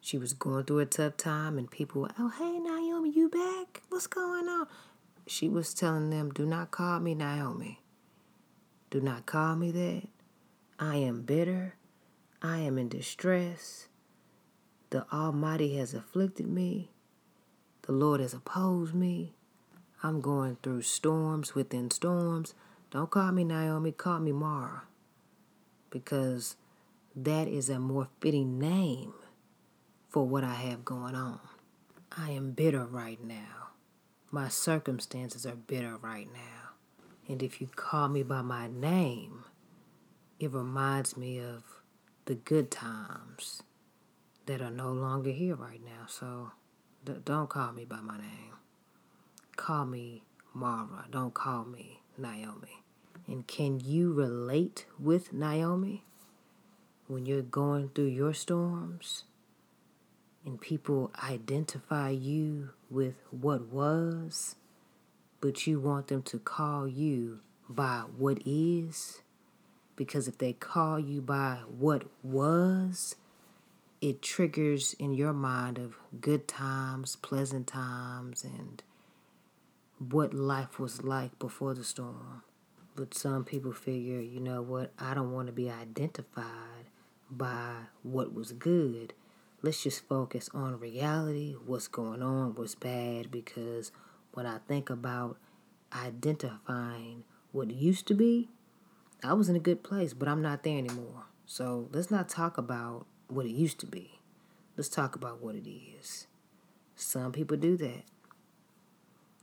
She 0.00 0.16
was 0.16 0.32
going 0.32 0.64
through 0.64 0.78
a 0.78 0.86
tough 0.86 1.16
time, 1.18 1.58
and 1.58 1.70
people 1.70 2.02
were, 2.02 2.10
oh, 2.18 2.30
hey, 2.30 2.58
Naomi, 2.58 3.10
you 3.10 3.28
back? 3.28 3.82
What's 3.90 4.06
going 4.06 4.48
on? 4.48 4.66
She 5.26 5.48
was 5.48 5.74
telling 5.74 6.10
them, 6.10 6.30
do 6.30 6.46
not 6.46 6.70
call 6.70 7.00
me 7.00 7.14
Naomi. 7.14 7.80
Do 8.88 9.00
not 9.00 9.26
call 9.26 9.56
me 9.56 9.70
that. 9.70 10.08
I 10.78 10.96
am 10.96 11.22
bitter. 11.22 11.74
I 12.42 12.58
am 12.60 12.78
in 12.78 12.88
distress. 12.88 13.88
The 14.88 15.06
Almighty 15.12 15.76
has 15.76 15.92
afflicted 15.94 16.48
me. 16.48 16.90
The 17.82 17.92
Lord 17.92 18.20
has 18.20 18.32
opposed 18.34 18.94
me. 18.94 19.34
I'm 20.02 20.22
going 20.22 20.56
through 20.62 20.82
storms 20.82 21.54
within 21.54 21.90
storms. 21.90 22.54
Don't 22.90 23.10
call 23.10 23.32
me 23.32 23.44
Naomi, 23.44 23.92
call 23.92 24.20
me 24.20 24.32
Mara. 24.32 24.84
Because 25.90 26.56
that 27.14 27.48
is 27.48 27.68
a 27.68 27.78
more 27.78 28.08
fitting 28.20 28.58
name 28.58 29.12
for 30.08 30.26
what 30.26 30.42
I 30.42 30.54
have 30.54 30.84
going 30.84 31.14
on. 31.14 31.40
I 32.16 32.30
am 32.30 32.52
bitter 32.52 32.86
right 32.86 33.22
now. 33.22 33.68
My 34.30 34.48
circumstances 34.48 35.44
are 35.44 35.56
bitter 35.56 35.96
right 35.98 36.28
now. 36.32 36.70
And 37.28 37.42
if 37.42 37.60
you 37.60 37.66
call 37.66 38.08
me 38.08 38.22
by 38.22 38.40
my 38.40 38.68
name, 38.68 39.44
it 40.38 40.52
reminds 40.52 41.16
me 41.16 41.38
of 41.40 41.62
the 42.24 42.36
good 42.36 42.70
times 42.70 43.62
that 44.46 44.62
are 44.62 44.70
no 44.70 44.92
longer 44.92 45.30
here 45.30 45.56
right 45.56 45.84
now. 45.84 46.06
So 46.08 46.52
don't 47.24 47.50
call 47.50 47.72
me 47.72 47.84
by 47.84 48.00
my 48.00 48.16
name 48.16 48.59
call 49.60 49.84
me 49.84 50.22
Mara. 50.54 51.04
Don't 51.10 51.34
call 51.34 51.64
me 51.66 52.00
Naomi. 52.16 52.82
And 53.26 53.46
can 53.46 53.78
you 53.78 54.10
relate 54.10 54.86
with 54.98 55.34
Naomi 55.34 56.02
when 57.08 57.26
you're 57.26 57.42
going 57.42 57.90
through 57.90 58.06
your 58.06 58.32
storms 58.32 59.24
and 60.46 60.58
people 60.58 61.10
identify 61.22 62.08
you 62.08 62.70
with 62.88 63.16
what 63.30 63.66
was, 63.66 64.56
but 65.42 65.66
you 65.66 65.78
want 65.78 66.08
them 66.08 66.22
to 66.22 66.38
call 66.38 66.88
you 66.88 67.40
by 67.68 68.04
what 68.16 68.38
is? 68.46 69.20
Because 69.94 70.26
if 70.26 70.38
they 70.38 70.54
call 70.54 70.98
you 70.98 71.20
by 71.20 71.58
what 71.68 72.04
was, 72.22 73.14
it 74.00 74.22
triggers 74.22 74.94
in 74.94 75.12
your 75.12 75.34
mind 75.34 75.76
of 75.78 75.96
good 76.18 76.48
times, 76.48 77.16
pleasant 77.16 77.66
times, 77.66 78.42
and 78.42 78.82
what 80.08 80.32
life 80.32 80.78
was 80.78 81.02
like 81.02 81.38
before 81.38 81.74
the 81.74 81.84
storm. 81.84 82.42
But 82.96 83.14
some 83.14 83.44
people 83.44 83.72
figure, 83.72 84.20
you 84.20 84.40
know 84.40 84.62
what, 84.62 84.92
I 84.98 85.14
don't 85.14 85.32
want 85.32 85.46
to 85.46 85.52
be 85.52 85.70
identified 85.70 86.88
by 87.30 87.72
what 88.02 88.34
was 88.34 88.52
good. 88.52 89.12
Let's 89.62 89.82
just 89.82 90.08
focus 90.08 90.48
on 90.54 90.80
reality, 90.80 91.54
what's 91.66 91.86
going 91.86 92.22
on, 92.22 92.54
what's 92.54 92.74
bad, 92.74 93.30
because 93.30 93.92
when 94.32 94.46
I 94.46 94.58
think 94.66 94.88
about 94.88 95.36
identifying 95.92 97.24
what 97.52 97.70
used 97.70 98.06
to 98.06 98.14
be, 98.14 98.48
I 99.22 99.34
was 99.34 99.50
in 99.50 99.56
a 99.56 99.60
good 99.60 99.82
place, 99.82 100.14
but 100.14 100.28
I'm 100.28 100.40
not 100.40 100.62
there 100.62 100.78
anymore. 100.78 101.24
So 101.44 101.88
let's 101.92 102.10
not 102.10 102.28
talk 102.28 102.56
about 102.56 103.06
what 103.28 103.44
it 103.44 103.50
used 103.50 103.78
to 103.80 103.86
be. 103.86 104.18
Let's 104.76 104.88
talk 104.88 105.14
about 105.14 105.42
what 105.42 105.56
it 105.56 105.68
is. 105.68 106.26
Some 106.96 107.32
people 107.32 107.58
do 107.58 107.76
that. 107.76 108.04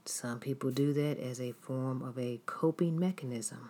Some 0.08 0.40
people 0.40 0.70
do 0.70 0.94
that 0.94 1.18
as 1.18 1.38
a 1.38 1.52
form 1.52 2.00
of 2.00 2.18
a 2.18 2.40
coping 2.46 2.98
mechanism. 2.98 3.68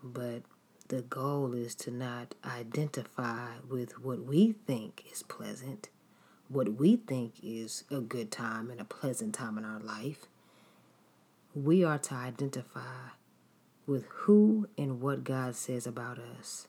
But 0.00 0.44
the 0.86 1.02
goal 1.02 1.54
is 1.54 1.74
to 1.74 1.90
not 1.90 2.36
identify 2.44 3.56
with 3.68 3.98
what 3.98 4.24
we 4.24 4.52
think 4.52 5.06
is 5.10 5.24
pleasant, 5.24 5.88
what 6.48 6.74
we 6.74 6.94
think 6.94 7.34
is 7.42 7.82
a 7.90 8.00
good 8.00 8.30
time 8.30 8.70
and 8.70 8.80
a 8.80 8.84
pleasant 8.84 9.34
time 9.34 9.58
in 9.58 9.64
our 9.64 9.80
life. 9.80 10.26
We 11.52 11.82
are 11.82 11.98
to 11.98 12.14
identify 12.14 13.08
with 13.88 14.04
who 14.06 14.68
and 14.78 15.00
what 15.00 15.24
God 15.24 15.56
says 15.56 15.84
about 15.84 16.20
us 16.20 16.68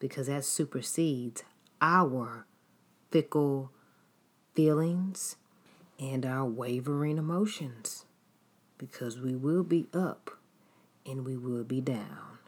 because 0.00 0.26
that 0.26 0.44
supersedes 0.44 1.44
our 1.80 2.44
fickle 3.12 3.70
feelings 4.52 5.36
and 6.00 6.24
our 6.24 6.46
wavering 6.46 7.18
emotions 7.18 8.06
because 8.78 9.20
we 9.20 9.36
will 9.36 9.62
be 9.62 9.86
up 9.92 10.30
and 11.04 11.24
we 11.24 11.36
will 11.36 11.64
be 11.64 11.80
down. 11.80 12.38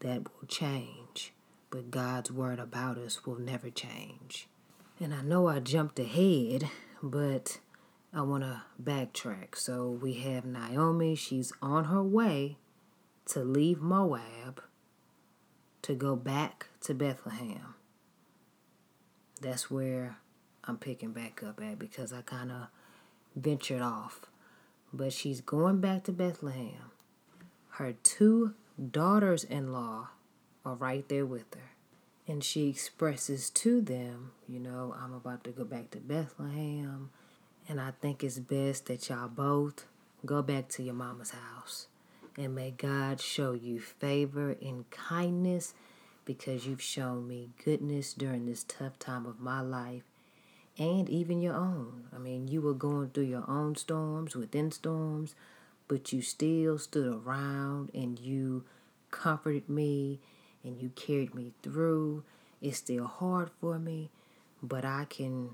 That 0.00 0.24
will 0.24 0.48
change, 0.48 1.32
but 1.70 1.90
God's 1.90 2.30
word 2.30 2.58
about 2.58 2.98
us 2.98 3.24
will 3.24 3.38
never 3.38 3.70
change. 3.70 4.48
And 5.00 5.14
I 5.14 5.22
know 5.22 5.46
I 5.46 5.60
jumped 5.60 5.98
ahead, 5.98 6.68
but 7.02 7.60
I 8.12 8.22
want 8.22 8.42
to 8.42 8.62
backtrack. 8.82 9.56
So 9.56 9.88
we 9.88 10.14
have 10.14 10.44
Naomi, 10.44 11.14
she's 11.14 11.52
on 11.62 11.84
her 11.84 12.02
way 12.02 12.56
to 13.26 13.40
leave 13.40 13.80
Moab 13.80 14.62
to 15.82 15.94
go 15.94 16.16
back 16.16 16.66
to 16.82 16.94
Bethlehem. 16.94 17.74
That's 19.40 19.70
where 19.70 20.16
I'm 20.64 20.78
picking 20.78 21.12
back 21.12 21.42
up 21.42 21.60
at 21.62 21.78
because 21.78 22.12
I 22.12 22.22
kind 22.22 22.50
of 22.50 22.68
ventured 23.36 23.82
off. 23.82 24.22
But 24.92 25.12
she's 25.12 25.40
going 25.40 25.80
back 25.80 26.04
to 26.04 26.12
Bethlehem. 26.12 26.90
Her 27.70 27.92
two 28.02 28.54
daughters 28.90 29.44
in 29.44 29.72
law 29.72 30.08
are 30.64 30.74
right 30.74 31.08
there 31.08 31.26
with 31.26 31.54
her. 31.54 31.70
And 32.26 32.42
she 32.42 32.68
expresses 32.68 33.50
to 33.50 33.80
them, 33.80 34.32
you 34.48 34.58
know, 34.58 34.94
I'm 35.00 35.12
about 35.12 35.44
to 35.44 35.50
go 35.50 35.64
back 35.64 35.90
to 35.92 35.98
Bethlehem. 35.98 37.10
And 37.68 37.80
I 37.80 37.92
think 38.00 38.24
it's 38.24 38.38
best 38.38 38.86
that 38.86 39.08
y'all 39.08 39.28
both 39.28 39.86
go 40.24 40.42
back 40.42 40.68
to 40.70 40.82
your 40.82 40.94
mama's 40.94 41.30
house. 41.30 41.86
And 42.36 42.54
may 42.54 42.72
God 42.72 43.20
show 43.20 43.52
you 43.52 43.80
favor 43.80 44.56
and 44.60 44.88
kindness 44.90 45.74
because 46.24 46.66
you've 46.66 46.82
shown 46.82 47.28
me 47.28 47.50
goodness 47.64 48.12
during 48.12 48.46
this 48.46 48.64
tough 48.64 48.98
time 48.98 49.26
of 49.26 49.40
my 49.40 49.60
life 49.60 50.02
and 50.78 51.08
even 51.08 51.40
your 51.40 51.54
own. 51.54 52.04
I 52.14 52.18
mean, 52.18 52.48
you 52.48 52.60
were 52.60 52.74
going 52.74 53.10
through 53.10 53.24
your 53.24 53.48
own 53.48 53.76
storms 53.76 54.36
within 54.36 54.70
storms, 54.70 55.34
but 55.88 56.12
you 56.12 56.22
still 56.22 56.78
stood 56.78 57.06
around 57.06 57.90
and 57.94 58.18
you 58.18 58.64
comforted 59.10 59.68
me 59.68 60.20
and 60.64 60.80
you 60.80 60.90
carried 60.90 61.34
me 61.34 61.52
through. 61.62 62.24
It's 62.60 62.78
still 62.78 63.06
hard 63.06 63.50
for 63.60 63.78
me, 63.78 64.10
but 64.62 64.84
I 64.84 65.06
can 65.08 65.50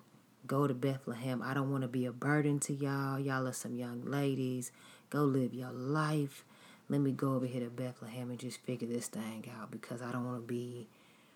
go 0.47 0.67
to 0.67 0.75
Bethlehem. 0.75 1.43
I 1.43 1.55
don't 1.55 1.71
want 1.71 1.83
to 1.83 1.88
be 1.88 2.07
a 2.07 2.12
burden 2.12 2.59
to 2.61 2.73
y'all. 2.73 3.19
Y'all 3.19 3.47
are 3.47 3.52
some 3.52 3.75
young 3.75 4.05
ladies. 4.05 4.73
Go 5.11 5.25
live 5.25 5.55
your 5.55 5.73
life 5.73 6.45
let 6.93 7.00
me 7.00 7.12
go 7.12 7.35
over 7.35 7.47
here 7.47 7.64
to 7.64 7.71
Bethlehem 7.71 8.29
and 8.29 8.38
just 8.38 8.61
figure 8.61 8.87
this 8.87 9.07
thing 9.07 9.49
out 9.59 9.71
because 9.71 10.02
I 10.02 10.12
don't 10.12 10.26
want 10.26 10.43
to 10.43 10.47
be 10.47 10.88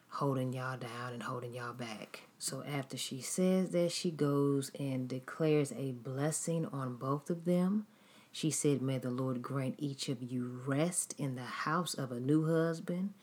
holding 0.09 0.53
y'all 0.53 0.77
down 0.77 1.13
and 1.13 1.23
holding 1.23 1.55
y'all 1.55 1.73
back. 1.73 2.23
So 2.39 2.63
after 2.67 2.97
she 2.97 3.21
says 3.21 3.71
that, 3.71 3.93
she 3.93 4.11
goes 4.11 4.71
and 4.79 5.09
declares 5.09 5.73
a 5.73 5.93
blessing 5.93 6.67
on 6.67 6.97
both 6.97 7.31
of 7.31 7.45
them. 7.45 7.87
She 8.33 8.51
said, 8.51 8.83
May 8.83 8.99
the 8.99 9.11
Lord 9.11 9.41
grant 9.41 9.77
each 9.79 10.09
of 10.09 10.23
you 10.23 10.61
rest 10.67 11.15
in 11.19 11.37
the 11.37 11.43
house 11.43 11.95
of 11.95 12.13
a 12.13 12.21
new 12.21 12.47
husband. 12.47 13.15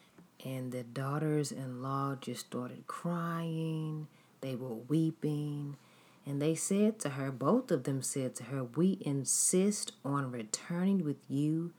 And 0.43 0.71
the 0.71 0.83
daughters 0.83 1.51
in 1.51 1.81
law 1.81 2.15
just 2.19 2.47
started 2.47 2.87
crying. 2.87 4.07
They 4.41 4.55
were 4.55 4.73
weeping. 4.73 5.77
And 6.25 6.41
they 6.41 6.55
said 6.55 6.99
to 6.99 7.09
her, 7.09 7.31
both 7.31 7.69
of 7.69 7.83
them 7.83 8.01
said 8.01 8.35
to 8.37 8.45
her, 8.45 8.63
We 8.63 8.97
insist 9.01 9.91
on 10.03 10.31
returning 10.31 11.03
with 11.03 11.17
you 11.29 11.73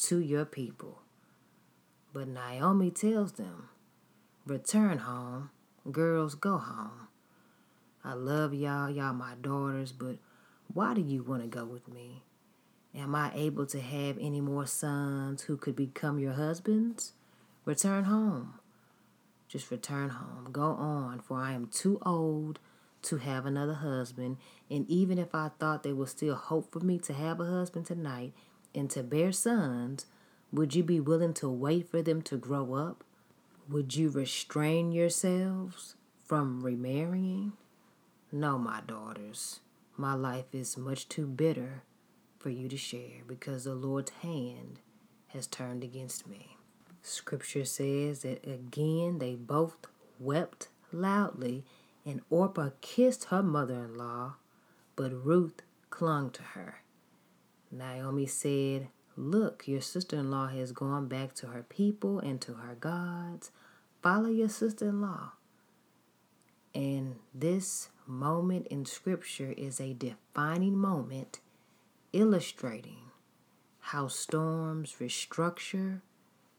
to 0.00 0.18
your 0.18 0.44
people. 0.44 1.02
But 2.12 2.28
Naomi 2.28 2.90
tells 2.90 3.32
them, 3.32 3.68
Return 4.46 4.98
home. 4.98 5.50
Girls, 5.92 6.34
go 6.34 6.56
home. 6.56 7.08
I 8.02 8.14
love 8.14 8.54
y'all. 8.54 8.88
Y'all 8.88 9.12
my 9.12 9.34
daughters, 9.40 9.92
but 9.92 10.16
why 10.72 10.94
do 10.94 11.02
you 11.02 11.22
want 11.22 11.42
to 11.42 11.48
go 11.48 11.66
with 11.66 11.86
me? 11.86 12.22
Am 12.94 13.14
I 13.14 13.32
able 13.34 13.66
to 13.66 13.80
have 13.80 14.16
any 14.18 14.40
more 14.40 14.66
sons 14.66 15.42
who 15.42 15.58
could 15.58 15.76
become 15.76 16.18
your 16.18 16.32
husbands? 16.32 17.12
Return 17.66 18.04
home. 18.04 18.54
Just 19.46 19.70
return 19.70 20.08
home. 20.08 20.48
Go 20.50 20.62
on, 20.62 21.20
for 21.20 21.38
I 21.38 21.52
am 21.52 21.66
too 21.66 21.98
old 22.02 22.58
to 23.02 23.18
have 23.18 23.44
another 23.44 23.74
husband. 23.74 24.38
And 24.70 24.88
even 24.88 25.18
if 25.18 25.34
I 25.34 25.50
thought 25.58 25.82
there 25.82 25.94
was 25.94 26.10
still 26.10 26.34
hope 26.34 26.72
for 26.72 26.80
me 26.80 26.98
to 27.00 27.12
have 27.12 27.40
a 27.40 27.44
husband 27.44 27.86
tonight, 27.86 28.32
and 28.74 28.88
to 28.90 29.02
bear 29.02 29.32
sons, 29.32 30.06
would 30.50 30.74
you 30.74 30.82
be 30.82 30.98
willing 30.98 31.34
to 31.34 31.48
wait 31.48 31.88
for 31.88 32.00
them 32.00 32.22
to 32.22 32.36
grow 32.36 32.74
up? 32.74 33.04
Would 33.70 33.94
you 33.94 34.10
restrain 34.10 34.90
yourselves 34.90 35.94
from 36.24 36.60
remarrying? 36.60 37.52
No, 38.32 38.58
my 38.58 38.80
daughters, 38.84 39.60
my 39.96 40.12
life 40.12 40.46
is 40.52 40.76
much 40.76 41.08
too 41.08 41.28
bitter 41.28 41.84
for 42.40 42.50
you 42.50 42.68
to 42.68 42.76
share 42.76 43.22
because 43.28 43.62
the 43.62 43.76
Lord's 43.76 44.10
hand 44.22 44.80
has 45.28 45.46
turned 45.46 45.84
against 45.84 46.26
me. 46.26 46.56
Scripture 47.02 47.64
says 47.64 48.22
that 48.22 48.44
again 48.44 49.20
they 49.20 49.36
both 49.36 49.76
wept 50.18 50.66
loudly, 50.90 51.64
and 52.04 52.22
Orpah 52.28 52.70
kissed 52.80 53.26
her 53.26 53.42
mother 53.42 53.84
in 53.84 53.96
law, 53.96 54.34
but 54.96 55.12
Ruth 55.12 55.62
clung 55.90 56.30
to 56.30 56.42
her. 56.42 56.80
Naomi 57.70 58.26
said, 58.26 58.88
Look, 59.16 59.68
your 59.68 59.80
sister 59.80 60.16
in 60.16 60.30
law 60.30 60.48
has 60.48 60.72
gone 60.72 61.06
back 61.06 61.34
to 61.34 61.48
her 61.48 61.62
people 61.62 62.18
and 62.18 62.40
to 62.40 62.54
her 62.54 62.74
gods. 62.74 63.52
Follow 64.02 64.28
your 64.28 64.48
sister 64.48 64.88
in 64.88 65.00
law. 65.00 65.32
And 66.74 67.16
this 67.34 67.90
moment 68.06 68.66
in 68.68 68.86
Scripture 68.86 69.54
is 69.56 69.80
a 69.80 69.94
defining 69.94 70.76
moment 70.76 71.40
illustrating 72.12 73.10
how 73.80 74.08
storms 74.08 74.96
restructure, 75.00 76.00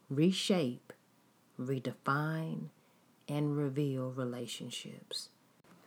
reshape, 0.08 0.92
redefine, 1.58 2.68
and 3.28 3.56
reveal 3.56 4.10
relationships. 4.10 5.28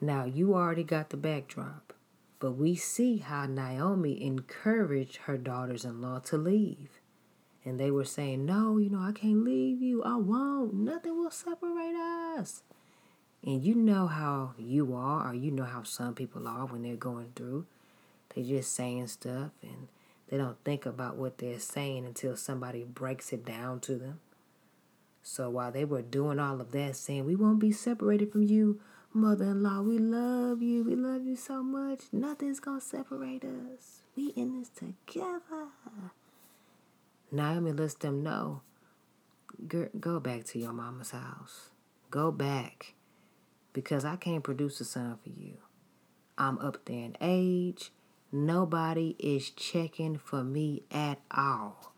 Now, 0.01 0.25
you 0.25 0.53
already 0.53 0.83
got 0.83 1.09
the 1.09 1.17
backdrop. 1.17 1.93
But 2.39 2.51
we 2.51 2.75
see 2.75 3.17
how 3.17 3.45
Naomi 3.45 4.21
encouraged 4.21 5.17
her 5.23 5.37
daughters 5.37 5.85
in 5.85 6.01
law 6.01 6.19
to 6.19 6.37
leave. 6.37 6.99
And 7.65 7.79
they 7.79 7.91
were 7.91 8.05
saying, 8.05 8.45
No, 8.45 8.77
you 8.77 8.89
know, 8.89 9.01
I 9.01 9.11
can't 9.11 9.43
leave 9.43 9.81
you. 9.81 10.03
I 10.03 10.15
won't. 10.15 10.73
Nothing 10.75 11.17
will 11.17 11.31
separate 11.31 11.95
us. 11.95 12.61
And 13.43 13.63
you 13.63 13.75
know 13.75 14.07
how 14.07 14.53
you 14.57 14.95
are, 14.95 15.29
or 15.29 15.33
you 15.33 15.51
know 15.51 15.65
how 15.65 15.83
some 15.83 16.13
people 16.15 16.47
are 16.47 16.65
when 16.65 16.83
they're 16.83 16.95
going 16.95 17.31
through. 17.35 17.65
They're 18.33 18.43
just 18.43 18.73
saying 18.73 19.07
stuff 19.07 19.51
and 19.61 19.87
they 20.29 20.37
don't 20.37 20.57
think 20.63 20.85
about 20.85 21.15
what 21.17 21.37
they're 21.37 21.59
saying 21.59 22.05
until 22.05 22.35
somebody 22.35 22.83
breaks 22.83 23.31
it 23.31 23.45
down 23.45 23.79
to 23.81 23.95
them. 23.95 24.19
So 25.21 25.49
while 25.49 25.71
they 25.71 25.85
were 25.85 26.01
doing 26.01 26.39
all 26.39 26.61
of 26.61 26.71
that, 26.71 26.95
saying, 26.95 27.25
We 27.25 27.35
won't 27.35 27.59
be 27.59 27.71
separated 27.71 28.31
from 28.31 28.43
you, 28.43 28.79
Mother 29.17 29.45
in 29.45 29.63
law, 29.63 29.81
we 29.81 29.97
love 29.97 30.61
you. 30.61 30.83
We 30.83 30.93
love 30.93 31.25
you 31.25 31.37
so 31.37 31.63
much. 31.63 32.01
Nothing's 32.11 32.59
going 32.59 32.81
to 32.81 32.85
separate 32.85 33.45
us. 33.45 34.01
We 34.13 34.33
in 34.35 34.59
this 34.59 34.67
together. 34.67 35.69
Naomi 37.35 37.71
lets 37.71 37.95
them 37.95 38.23
know 38.23 38.61
go 39.99 40.19
back 40.19 40.45
to 40.45 40.59
your 40.59 40.73
mama's 40.73 41.11
house. 41.11 41.69
Go 42.11 42.31
back. 42.31 42.93
Because 43.73 44.05
I 44.05 44.15
can't 44.15 44.43
produce 44.43 44.79
a 44.79 44.85
son 44.85 45.17
for 45.21 45.29
you. 45.29 45.57
I'm 46.37 46.57
up 46.59 46.85
there 46.85 47.05
in 47.05 47.17
age. 47.19 47.91
Nobody 48.31 49.15
is 49.19 49.49
checking 49.49 50.17
for 50.17 50.43
me 50.43 50.83
at 50.91 51.19
all. 51.31 51.93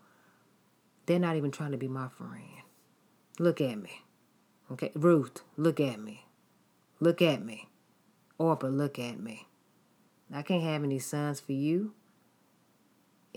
They're 1.05 1.19
not 1.19 1.35
even 1.35 1.51
trying 1.51 1.71
to 1.71 1.77
be 1.77 1.87
my 1.87 2.09
friend. 2.09 2.63
Look 3.39 3.61
at 3.61 3.81
me. 3.81 4.03
Okay, 4.71 4.91
Ruth, 4.95 5.41
look 5.55 5.79
at 5.79 5.99
me. 5.99 6.25
Look 6.99 7.21
at 7.21 7.43
me. 7.43 7.69
Orpah, 8.37 8.67
look 8.67 8.99
at 8.99 9.19
me. 9.19 9.47
I 10.33 10.41
can't 10.41 10.63
have 10.63 10.83
any 10.83 10.99
sons 10.99 11.39
for 11.39 11.53
you. 11.53 11.93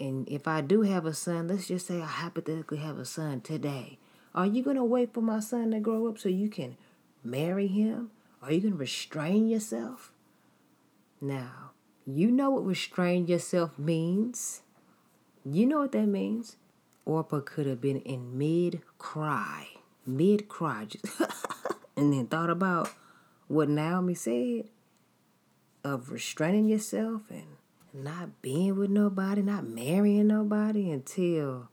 And 0.01 0.27
if 0.29 0.49
I 0.49 0.63
do 0.63 0.83
have 0.83 1.05
a 1.05 1.13
son, 1.13 1.49
let's 1.49 1.69
just 1.69 1.87
say 1.87 2.01
I 2.01 2.07
hypothetically 2.07 2.79
have 2.79 2.99
a 2.99 3.05
son 3.05 3.43
today. 3.43 3.99
Are 4.35 4.47
you 4.47 4.63
going 4.63 4.77
to 4.77 4.85
wait 4.85 5.13
for 5.13 5.21
my 5.21 5.41
son 5.41 5.73
to 5.73 5.81
grow 5.81 6.09
up 6.09 6.19
so 6.19 6.29
you 6.29 6.49
can 6.49 6.77
marry 7.23 7.67
him? 7.67 8.11
Are 8.43 8.51
you 8.51 8.61
going 8.61 8.73
to 8.73 8.79
restrain 8.79 9.49
yourself? 9.49 10.13
Now, 11.21 11.73
you 12.07 12.31
know 12.31 12.51
what 12.51 12.65
restrain 12.65 13.27
yourself 13.27 13.79
means. 13.79 14.63
You 15.45 15.67
know 15.67 15.81
what 15.81 15.93
that 15.93 16.07
means. 16.07 16.57
Orpah 17.05 17.41
could 17.41 17.67
have 17.67 17.81
been 17.81 18.01
in 18.01 18.39
mid 18.39 18.81
cry, 18.99 19.67
mid 20.07 20.49
cry, 20.49 20.87
and 21.97 22.13
then 22.13 22.27
thought 22.27 22.51
about 22.51 22.91
what 23.49 23.69
Naomi 23.69 24.15
said 24.15 24.69
of 25.85 26.11
restraining 26.11 26.67
yourself 26.67 27.23
and 27.31 27.57
not 27.93 28.43
being 28.43 28.77
with 28.77 28.91
nobody, 28.91 29.43
not 29.43 29.67
marrying 29.67 30.29
nobody 30.29 30.91
until 30.91 31.69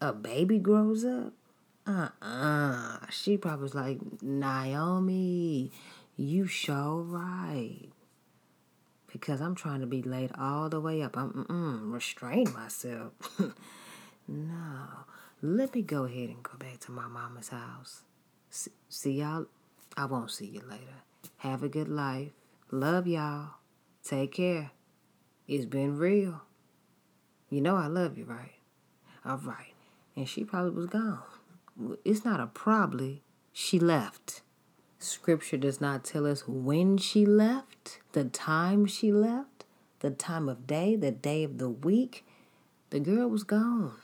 a 0.00 0.12
baby 0.12 0.58
grows 0.58 1.04
up. 1.04 1.32
Uh 1.86 2.08
uh 2.22 2.98
She 3.10 3.36
probably 3.36 3.62
was 3.62 3.74
like, 3.74 3.98
Naomi, 4.22 5.70
you 6.16 6.46
sure 6.46 7.02
right. 7.02 7.88
Because 9.12 9.40
I'm 9.40 9.54
trying 9.54 9.80
to 9.80 9.86
be 9.86 10.02
laid 10.02 10.30
all 10.38 10.68
the 10.68 10.80
way 10.80 11.02
up. 11.02 11.16
I'm 11.16 11.46
mm 11.48 11.92
restrain 11.92 12.52
myself. 12.52 13.12
no. 14.28 14.86
Let 15.42 15.74
me 15.74 15.82
go 15.82 16.04
ahead 16.04 16.28
and 16.28 16.42
go 16.42 16.52
back 16.58 16.80
to 16.80 16.92
my 16.92 17.08
mama's 17.08 17.48
house. 17.48 18.02
See, 18.50 18.72
see 18.88 19.12
y'all. 19.12 19.46
I 19.96 20.04
won't 20.04 20.30
see 20.30 20.46
you 20.46 20.60
later. 20.68 21.02
Have 21.38 21.62
a 21.62 21.68
good 21.68 21.88
life. 21.88 22.30
Love 22.70 23.06
y'all. 23.06 23.54
Take 24.04 24.32
care. 24.32 24.70
It's 25.50 25.66
been 25.66 25.98
real. 25.98 26.42
You 27.48 27.60
know 27.60 27.74
I 27.74 27.88
love 27.88 28.16
you, 28.16 28.24
right? 28.24 28.54
All 29.24 29.38
right. 29.38 29.74
And 30.14 30.28
she 30.28 30.44
probably 30.44 30.70
was 30.70 30.86
gone. 30.86 31.24
It's 32.04 32.24
not 32.24 32.38
a 32.38 32.46
probably. 32.46 33.24
She 33.52 33.80
left. 33.80 34.42
Scripture 35.00 35.56
does 35.56 35.80
not 35.80 36.04
tell 36.04 36.24
us 36.24 36.46
when 36.46 36.98
she 36.98 37.26
left, 37.26 37.98
the 38.12 38.26
time 38.26 38.86
she 38.86 39.10
left, 39.10 39.64
the 39.98 40.10
time 40.10 40.48
of 40.48 40.68
day, 40.68 40.94
the 40.94 41.10
day 41.10 41.42
of 41.42 41.58
the 41.58 41.68
week. 41.68 42.24
The 42.90 43.00
girl 43.00 43.26
was 43.28 43.42
gone. 43.42 43.96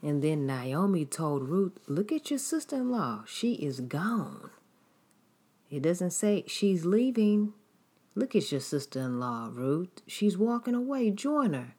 And 0.00 0.22
then 0.22 0.46
Naomi 0.46 1.04
told 1.04 1.46
Ruth, 1.46 1.78
Look 1.86 2.10
at 2.10 2.30
your 2.30 2.38
sister 2.38 2.76
in 2.76 2.90
law. 2.90 3.24
She 3.26 3.52
is 3.52 3.80
gone. 3.80 4.48
It 5.70 5.82
doesn't 5.82 6.12
say 6.12 6.44
she's 6.46 6.86
leaving. 6.86 7.52
Look 8.18 8.34
at 8.34 8.50
your 8.50 8.62
sister 8.62 8.98
in 9.00 9.20
law, 9.20 9.50
Ruth. 9.52 10.00
She's 10.06 10.38
walking 10.38 10.74
away. 10.74 11.10
Join 11.10 11.52
her. 11.52 11.74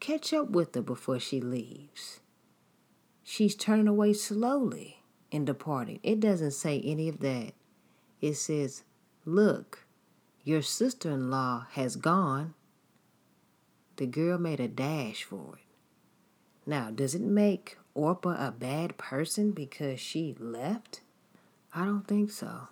Catch 0.00 0.34
up 0.34 0.50
with 0.50 0.74
her 0.74 0.82
before 0.82 1.18
she 1.18 1.40
leaves. 1.40 2.20
She's 3.24 3.56
turning 3.56 3.88
away 3.88 4.12
slowly 4.12 4.98
and 5.32 5.46
departing. 5.46 5.98
It 6.02 6.20
doesn't 6.20 6.50
say 6.50 6.82
any 6.84 7.08
of 7.08 7.20
that. 7.20 7.52
It 8.20 8.34
says, 8.34 8.84
Look, 9.24 9.86
your 10.44 10.60
sister 10.60 11.10
in 11.10 11.30
law 11.30 11.66
has 11.70 11.96
gone. 11.96 12.52
The 13.96 14.06
girl 14.06 14.36
made 14.36 14.60
a 14.60 14.68
dash 14.68 15.24
for 15.24 15.54
it. 15.54 15.64
Now, 16.66 16.90
does 16.90 17.14
it 17.14 17.22
make 17.22 17.78
Orpah 17.94 18.46
a 18.46 18.50
bad 18.50 18.98
person 18.98 19.52
because 19.52 20.00
she 20.00 20.36
left? 20.38 21.00
I 21.74 21.86
don't 21.86 22.06
think 22.06 22.30
so. 22.30 22.68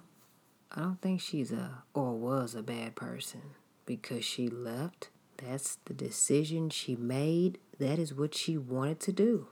I 0.72 0.80
don't 0.80 1.00
think 1.00 1.20
she's 1.20 1.50
a 1.52 1.83
or 1.94 2.12
was 2.14 2.54
a 2.54 2.62
bad 2.62 2.94
person 2.94 3.42
because 3.87 4.24
she 4.24 4.48
left. 4.48 5.11
That's 5.37 5.78
the 5.85 5.94
decision 5.94 6.70
she 6.70 6.94
made. 6.94 7.59
That 7.78 7.98
is 7.98 8.14
what 8.14 8.35
she 8.35 8.56
wanted 8.56 9.00
to 9.00 9.12
do. 9.12 9.48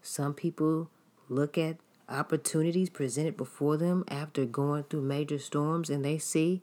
Some 0.00 0.34
people 0.34 0.90
look 1.28 1.58
at 1.58 1.78
opportunities 2.08 2.90
presented 2.90 3.36
before 3.36 3.76
them 3.76 4.04
after 4.06 4.44
going 4.44 4.84
through 4.84 5.02
major 5.02 5.38
storms 5.38 5.90
and 5.90 6.04
they 6.04 6.18
see, 6.18 6.62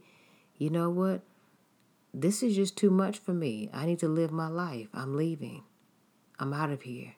you 0.57 0.69
know 0.69 0.89
what? 0.89 1.21
This 2.13 2.41
is 2.41 2.55
just 2.55 2.77
too 2.77 2.89
much 2.89 3.17
for 3.17 3.33
me. 3.33 3.69
I 3.73 3.85
need 3.85 3.99
to 3.99 4.07
live 4.07 4.31
my 4.31 4.47
life. 4.47 4.87
I'm 4.93 5.15
leaving. 5.15 5.63
I'm 6.39 6.53
out 6.53 6.71
of 6.71 6.83
here. 6.83 7.15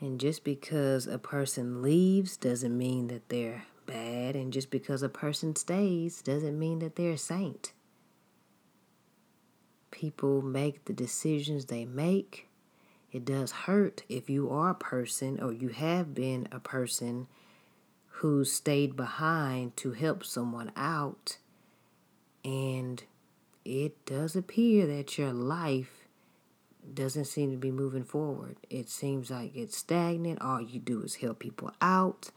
And 0.00 0.20
just 0.20 0.44
because 0.44 1.06
a 1.06 1.18
person 1.18 1.82
leaves 1.82 2.36
doesn't 2.36 2.76
mean 2.76 3.06
that 3.08 3.28
they're 3.28 3.64
bad, 3.92 4.36
and 4.36 4.52
just 4.52 4.70
because 4.70 5.02
a 5.02 5.08
person 5.08 5.54
stays 5.54 6.22
doesn't 6.22 6.58
mean 6.58 6.78
that 6.80 6.96
they're 6.96 7.12
a 7.12 7.18
saint. 7.18 7.72
People 9.90 10.42
make 10.42 10.86
the 10.86 10.92
decisions 10.92 11.66
they 11.66 11.84
make. 11.84 12.48
It 13.12 13.24
does 13.24 13.52
hurt 13.52 14.04
if 14.08 14.30
you 14.30 14.50
are 14.50 14.70
a 14.70 14.74
person 14.74 15.38
or 15.40 15.52
you 15.52 15.68
have 15.68 16.14
been 16.14 16.48
a 16.50 16.60
person 16.60 17.26
who 18.06 18.44
stayed 18.44 18.96
behind 18.96 19.76
to 19.78 19.92
help 19.92 20.24
someone 20.24 20.72
out. 20.76 21.36
And 22.44 23.02
it 23.64 24.06
does 24.06 24.34
appear 24.34 24.86
that 24.86 25.18
your 25.18 25.32
life 25.32 26.06
doesn't 26.94 27.26
seem 27.26 27.50
to 27.50 27.58
be 27.58 27.70
moving 27.70 28.04
forward. 28.04 28.56
It 28.70 28.88
seems 28.88 29.30
like 29.30 29.54
it's 29.54 29.76
stagnant. 29.76 30.40
All 30.40 30.60
you 30.60 30.80
do 30.80 31.02
is 31.02 31.16
help 31.16 31.38
people 31.38 31.72
out 31.80 32.30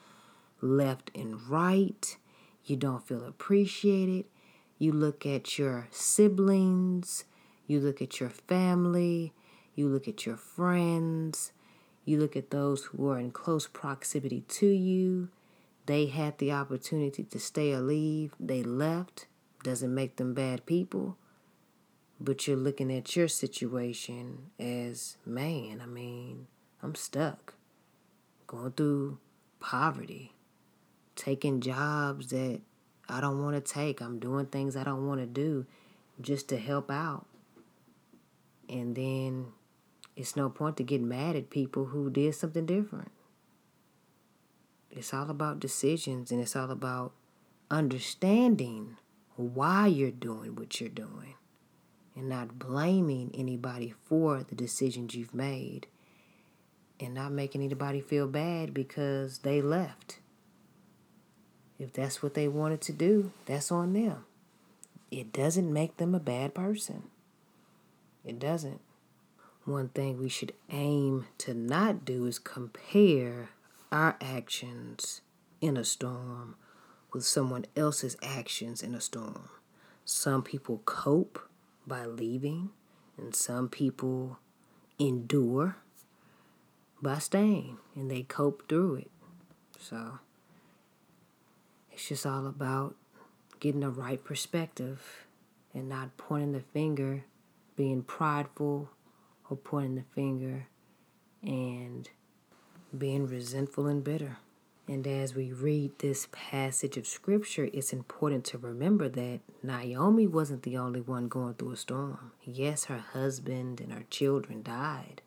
left 0.62 1.12
and 1.16 1.42
right. 1.48 2.18
You 2.64 2.76
don't 2.76 3.06
feel 3.08 3.24
appreciated. 3.24 4.26
You 4.78 4.92
look 4.92 5.26
at 5.26 5.58
your 5.58 5.88
siblings, 5.92 7.24
you 7.68 7.80
look 7.80 8.02
at 8.02 8.20
your 8.20 8.30
family, 8.30 9.34
you 9.74 9.88
look 9.88 10.08
at 10.08 10.26
your 10.26 10.38
friends, 10.38 11.52
you 12.04 12.20
look 12.20 12.36
at 12.36 12.52
those 12.52 12.86
who 12.86 13.10
are 13.10 13.20
in 13.20 13.32
close 13.32 13.68
proximity 13.68 14.42
to 14.42 14.68
you. 14.68 15.30
They 15.86 16.08
had 16.08 16.38
the 16.38 16.52
opportunity 16.52 17.24
to 17.24 17.40
stay 17.40 17.74
or 17.74 17.82
leave, 17.82 18.34
they 18.40 18.64
left. 18.64 19.28
Doesn't 19.64 19.94
make 19.94 20.18
them 20.18 20.34
bad 20.36 20.66
people. 20.66 21.18
But 22.20 22.48
you're 22.48 22.56
looking 22.56 22.92
at 22.94 23.16
your 23.16 23.28
situation 23.28 24.52
as, 24.60 25.18
man, 25.26 25.82
I 25.82 25.88
mean, 25.88 26.48
I'm 26.84 26.94
stuck. 26.94 27.56
Going 28.46 28.74
through 28.74 29.18
poverty 29.60 30.35
taking 31.16 31.62
jobs 31.62 32.28
that 32.30 32.62
I 33.08 33.22
don't 33.22 33.42
want 33.44 33.56
to 33.56 33.74
take. 33.74 34.02
I'm 34.02 34.20
doing 34.20 34.48
things 34.48 34.76
I 34.76 34.84
don't 34.84 35.08
want 35.08 35.22
to 35.22 35.26
do 35.26 35.66
just 36.22 36.50
to 36.50 36.58
help 36.58 36.90
out. 36.90 37.26
And 38.68 38.96
then 38.96 39.48
it's 40.16 40.36
no 40.36 40.50
point 40.50 40.78
to 40.78 40.84
get 40.84 41.02
mad 41.02 41.36
at 41.36 41.50
people 41.50 41.86
who 41.86 42.10
did 42.10 42.36
something 42.36 42.66
different. 42.66 43.12
It's 44.90 45.14
all 45.14 45.30
about 45.30 45.60
decisions 45.60 46.32
and 46.32 46.42
it's 46.42 46.56
all 46.56 46.72
about 46.72 47.12
understanding 47.70 48.98
why 49.36 49.88
you're 49.88 50.12
doing 50.12 50.56
what 50.56 50.80
you're 50.80 50.90
doing 50.90 51.36
and 52.16 52.30
not 52.30 52.58
blaming 52.58 53.32
anybody 53.34 53.94
for 54.06 54.44
the 54.44 54.56
decisions 54.56 55.14
you've 55.14 55.34
made 55.34 55.88
and 57.00 57.14
not 57.14 57.34
making 57.34 57.62
anybody 57.62 58.00
feel 58.00 58.28
bad 58.28 58.74
because 58.74 59.40
they 59.40 59.62
left. 59.62 60.20
If 61.78 61.94
that's 61.94 62.24
what 62.24 62.34
they 62.34 62.48
wanted 62.48 62.82
to 62.82 62.94
do, 62.94 63.32
that's 63.46 63.72
on 63.72 63.94
them. 63.94 64.26
It 65.12 65.34
doesn't 65.34 65.72
make 65.72 65.98
them 65.98 66.16
a 66.16 66.20
bad 66.20 66.54
person. 66.54 67.04
It 68.24 68.40
doesn't. 68.40 68.82
One 69.66 69.90
thing 69.90 70.20
we 70.20 70.30
should 70.30 70.54
aim 70.70 71.26
to 71.40 71.54
not 71.54 72.06
do 72.06 72.26
is 72.28 72.40
compare 72.40 73.50
our 73.92 74.18
actions 74.22 75.22
in 75.60 75.78
a 75.78 75.84
storm 75.84 76.56
with 77.14 77.26
someone 77.26 77.66
else's 77.76 78.18
actions 78.22 78.84
in 78.84 78.94
a 78.94 79.02
storm. 79.02 79.50
Some 80.04 80.44
people 80.44 80.82
cope 80.86 81.40
by 81.88 82.06
leaving, 82.06 82.70
and 83.18 83.36
some 83.36 83.70
people 83.70 84.38
endure 85.00 85.78
by 87.02 87.20
staying, 87.20 87.78
and 87.96 88.12
they 88.12 88.24
cope 88.24 88.68
through 88.68 88.96
it. 88.96 89.12
So, 89.80 90.20
it's 91.96 92.10
just 92.10 92.26
all 92.26 92.46
about 92.46 92.94
getting 93.62 93.80
the 93.80 93.90
right 93.90 94.22
perspective 94.22 95.26
and 95.74 95.88
not 95.88 96.18
pointing 96.18 96.52
the 96.52 96.60
finger, 96.60 97.24
being 97.78 98.04
prideful 98.04 98.90
or 99.50 99.56
pointing 99.56 99.96
the 99.96 100.04
finger 100.14 100.68
and 101.42 102.10
being 102.98 103.26
resentful 103.28 103.88
and 103.88 104.04
bitter. 104.04 104.38
And 104.90 105.08
as 105.08 105.36
we 105.36 105.54
read 105.54 105.98
this 106.00 106.28
passage 106.34 106.98
of 106.98 107.08
scripture, 107.08 107.70
it's 107.72 107.94
important 107.94 108.44
to 108.46 108.58
remember 108.58 109.08
that 109.08 109.40
Naomi 109.64 110.28
wasn't 110.28 110.64
the 110.64 110.76
only 110.76 111.00
one 111.00 111.30
going 111.30 111.54
through 111.54 111.72
a 111.72 111.78
storm. 111.78 112.34
Yes, 112.44 112.86
her 112.86 113.00
husband 113.00 113.80
and 113.80 113.94
her 113.94 114.04
children 114.10 114.64
died, 114.64 115.22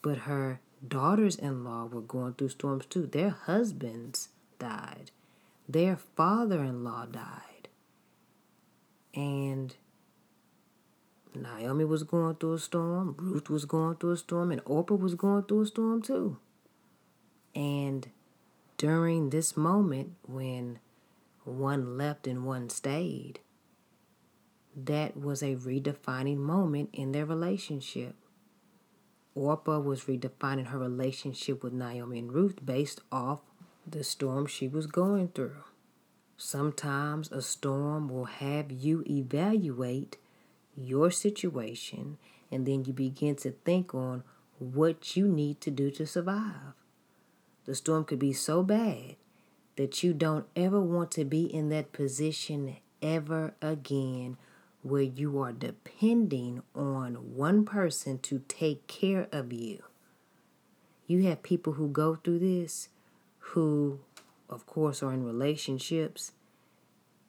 but 0.00 0.18
her 0.18 0.60
daughters 0.86 1.34
in 1.34 1.64
law 1.64 1.86
were 1.86 2.00
going 2.00 2.34
through 2.34 2.50
storms 2.50 2.86
too. 2.86 3.06
Their 3.06 3.30
husbands 3.30 4.28
died 4.60 5.10
their 5.68 5.96
father 5.96 6.62
in 6.62 6.84
law 6.84 7.06
died. 7.06 7.68
And 9.14 9.74
Naomi 11.34 11.84
was 11.84 12.02
going 12.02 12.36
through 12.36 12.54
a 12.54 12.58
storm, 12.58 13.14
Ruth 13.18 13.50
was 13.50 13.64
going 13.64 13.96
through 13.96 14.12
a 14.12 14.16
storm, 14.16 14.52
and 14.52 14.60
Orpah 14.64 14.94
was 14.94 15.14
going 15.14 15.44
through 15.44 15.62
a 15.62 15.66
storm 15.66 16.02
too. 16.02 16.38
And 17.54 18.08
during 18.76 19.30
this 19.30 19.56
moment 19.56 20.12
when 20.26 20.78
one 21.44 21.96
left 21.96 22.26
and 22.26 22.44
one 22.44 22.68
stayed, 22.68 23.40
that 24.76 25.16
was 25.16 25.42
a 25.42 25.56
redefining 25.56 26.36
moment 26.36 26.90
in 26.92 27.12
their 27.12 27.24
relationship. 27.24 28.14
Orpah 29.34 29.78
was 29.80 30.04
redefining 30.04 30.68
her 30.68 30.78
relationship 30.78 31.62
with 31.62 31.72
Naomi 31.72 32.18
and 32.18 32.32
Ruth 32.32 32.64
based 32.64 33.00
off 33.10 33.40
the 33.86 34.02
storm 34.04 34.46
she 34.46 34.66
was 34.66 34.86
going 34.86 35.28
through. 35.28 35.64
Sometimes 36.36 37.30
a 37.30 37.40
storm 37.40 38.08
will 38.08 38.26
have 38.26 38.70
you 38.70 39.04
evaluate 39.08 40.18
your 40.76 41.10
situation 41.10 42.18
and 42.50 42.66
then 42.66 42.84
you 42.84 42.92
begin 42.92 43.36
to 43.36 43.52
think 43.52 43.94
on 43.94 44.22
what 44.58 45.16
you 45.16 45.26
need 45.28 45.60
to 45.62 45.70
do 45.70 45.90
to 45.92 46.06
survive. 46.06 46.74
The 47.64 47.74
storm 47.74 48.04
could 48.04 48.18
be 48.18 48.32
so 48.32 48.62
bad 48.62 49.16
that 49.76 50.02
you 50.02 50.12
don't 50.14 50.46
ever 50.54 50.80
want 50.80 51.10
to 51.12 51.24
be 51.24 51.44
in 51.44 51.68
that 51.70 51.92
position 51.92 52.76
ever 53.02 53.54
again 53.60 54.36
where 54.82 55.02
you 55.02 55.38
are 55.40 55.52
depending 55.52 56.62
on 56.74 57.14
one 57.34 57.64
person 57.64 58.18
to 58.20 58.42
take 58.46 58.86
care 58.86 59.26
of 59.32 59.52
you. 59.52 59.82
You 61.06 61.24
have 61.24 61.42
people 61.42 61.74
who 61.74 61.88
go 61.88 62.14
through 62.16 62.38
this 62.38 62.88
who, 63.50 64.00
of 64.48 64.66
course, 64.66 65.02
are 65.02 65.12
in 65.12 65.24
relationships, 65.24 66.32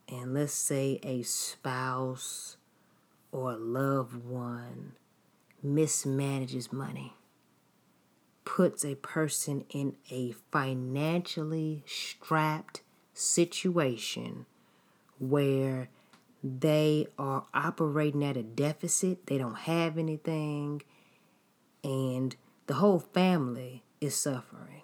and 0.10 0.34
let's 0.34 0.54
say 0.54 1.00
a 1.04 1.22
spouse 1.24 2.58
or 3.32 3.52
a 3.52 3.58
loved 3.58 4.24
one 4.26 4.94
mismanages 5.66 6.72
money, 6.72 7.14
puts 8.46 8.86
a 8.86 8.96
person 8.96 9.66
in 9.70 9.96
a 10.10 10.32
financially 10.52 11.84
strapped 11.86 12.82
situation 13.14 14.46
where 15.20 15.90
they 16.44 17.08
are 17.18 17.46
operating 17.54 18.24
at 18.24 18.38
a 18.38 18.44
deficit, 18.44 19.26
they 19.28 19.38
don't 19.38 19.58
have 19.60 19.98
anything, 19.98 20.82
and 21.84 22.36
the 22.68 22.76
whole 22.76 23.00
family 23.00 23.84
is 24.00 24.16
suffering. 24.16 24.77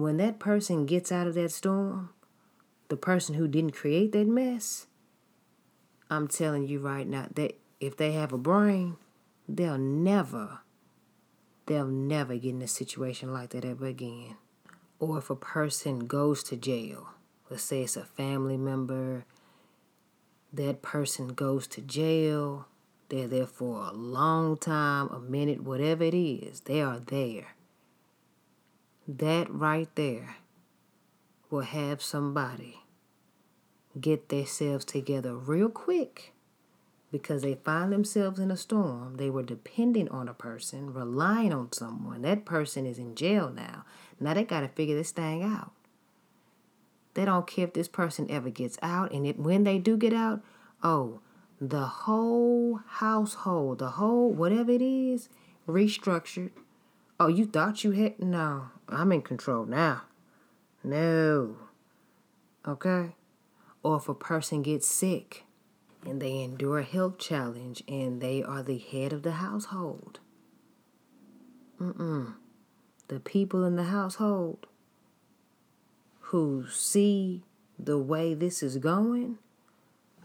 When 0.00 0.16
that 0.16 0.38
person 0.38 0.86
gets 0.86 1.12
out 1.12 1.26
of 1.26 1.34
that 1.34 1.52
storm, 1.52 2.08
the 2.88 2.96
person 2.96 3.34
who 3.34 3.46
didn't 3.46 3.74
create 3.74 4.12
that 4.12 4.26
mess, 4.26 4.86
I'm 6.08 6.26
telling 6.26 6.66
you 6.66 6.78
right 6.80 7.06
now 7.06 7.28
that 7.34 7.58
if 7.80 7.98
they 7.98 8.12
have 8.12 8.32
a 8.32 8.38
brain, 8.38 8.96
they'll 9.46 9.76
never, 9.76 10.60
they'll 11.66 11.86
never 11.86 12.36
get 12.36 12.48
in 12.54 12.62
a 12.62 12.66
situation 12.66 13.30
like 13.30 13.50
that 13.50 13.66
ever 13.66 13.84
again. 13.84 14.36
Or 14.98 15.18
if 15.18 15.28
a 15.28 15.36
person 15.36 16.06
goes 16.06 16.42
to 16.44 16.56
jail, 16.56 17.08
let's 17.50 17.64
say 17.64 17.82
it's 17.82 17.98
a 17.98 18.04
family 18.04 18.56
member, 18.56 19.26
that 20.50 20.80
person 20.80 21.28
goes 21.28 21.66
to 21.66 21.82
jail. 21.82 22.66
They're 23.10 23.28
there 23.28 23.46
for 23.46 23.84
a 23.84 23.92
long 23.92 24.56
time, 24.56 25.08
a 25.08 25.20
minute, 25.20 25.62
whatever 25.62 26.04
it 26.04 26.14
is. 26.14 26.60
They 26.60 26.80
are 26.80 27.00
there. 27.00 27.48
That 29.18 29.52
right 29.52 29.88
there 29.96 30.36
will 31.50 31.62
have 31.62 32.00
somebody 32.00 32.78
get 34.00 34.28
themselves 34.28 34.84
together 34.84 35.34
real 35.34 35.68
quick 35.68 36.32
because 37.10 37.42
they 37.42 37.56
find 37.56 37.92
themselves 37.92 38.38
in 38.38 38.52
a 38.52 38.56
storm. 38.56 39.16
They 39.16 39.28
were 39.28 39.42
depending 39.42 40.08
on 40.10 40.28
a 40.28 40.34
person, 40.34 40.94
relying 40.94 41.52
on 41.52 41.72
someone. 41.72 42.22
That 42.22 42.44
person 42.44 42.86
is 42.86 42.98
in 42.98 43.16
jail 43.16 43.50
now. 43.50 43.84
Now 44.20 44.34
they 44.34 44.44
got 44.44 44.60
to 44.60 44.68
figure 44.68 44.94
this 44.94 45.10
thing 45.10 45.42
out. 45.42 45.72
They 47.14 47.24
don't 47.24 47.48
care 47.48 47.64
if 47.64 47.72
this 47.72 47.88
person 47.88 48.30
ever 48.30 48.50
gets 48.50 48.78
out. 48.80 49.10
And 49.10 49.26
it, 49.26 49.40
when 49.40 49.64
they 49.64 49.78
do 49.78 49.96
get 49.96 50.12
out, 50.12 50.40
oh, 50.84 51.18
the 51.60 51.86
whole 51.86 52.78
household, 52.86 53.80
the 53.80 53.90
whole 53.90 54.30
whatever 54.32 54.70
it 54.70 54.82
is, 54.82 55.28
restructured. 55.66 56.50
Oh, 57.22 57.28
you 57.28 57.44
thought 57.44 57.84
you 57.84 57.90
had? 57.90 58.18
No, 58.18 58.68
I'm 58.88 59.12
in 59.12 59.20
control 59.20 59.66
now. 59.66 60.04
No. 60.82 61.56
Okay? 62.66 63.14
Or 63.82 63.98
if 63.98 64.08
a 64.08 64.14
person 64.14 64.62
gets 64.62 64.88
sick 64.88 65.44
and 66.06 66.22
they 66.22 66.40
endure 66.40 66.78
a 66.78 66.82
health 66.82 67.18
challenge 67.18 67.82
and 67.86 68.22
they 68.22 68.42
are 68.42 68.62
the 68.62 68.78
head 68.78 69.12
of 69.12 69.22
the 69.22 69.32
household. 69.32 70.20
Mm-mm. 71.78 72.36
The 73.08 73.20
people 73.20 73.64
in 73.64 73.76
the 73.76 73.84
household 73.84 74.66
who 76.20 76.66
see 76.70 77.42
the 77.78 77.98
way 77.98 78.32
this 78.32 78.62
is 78.62 78.78
going, 78.78 79.36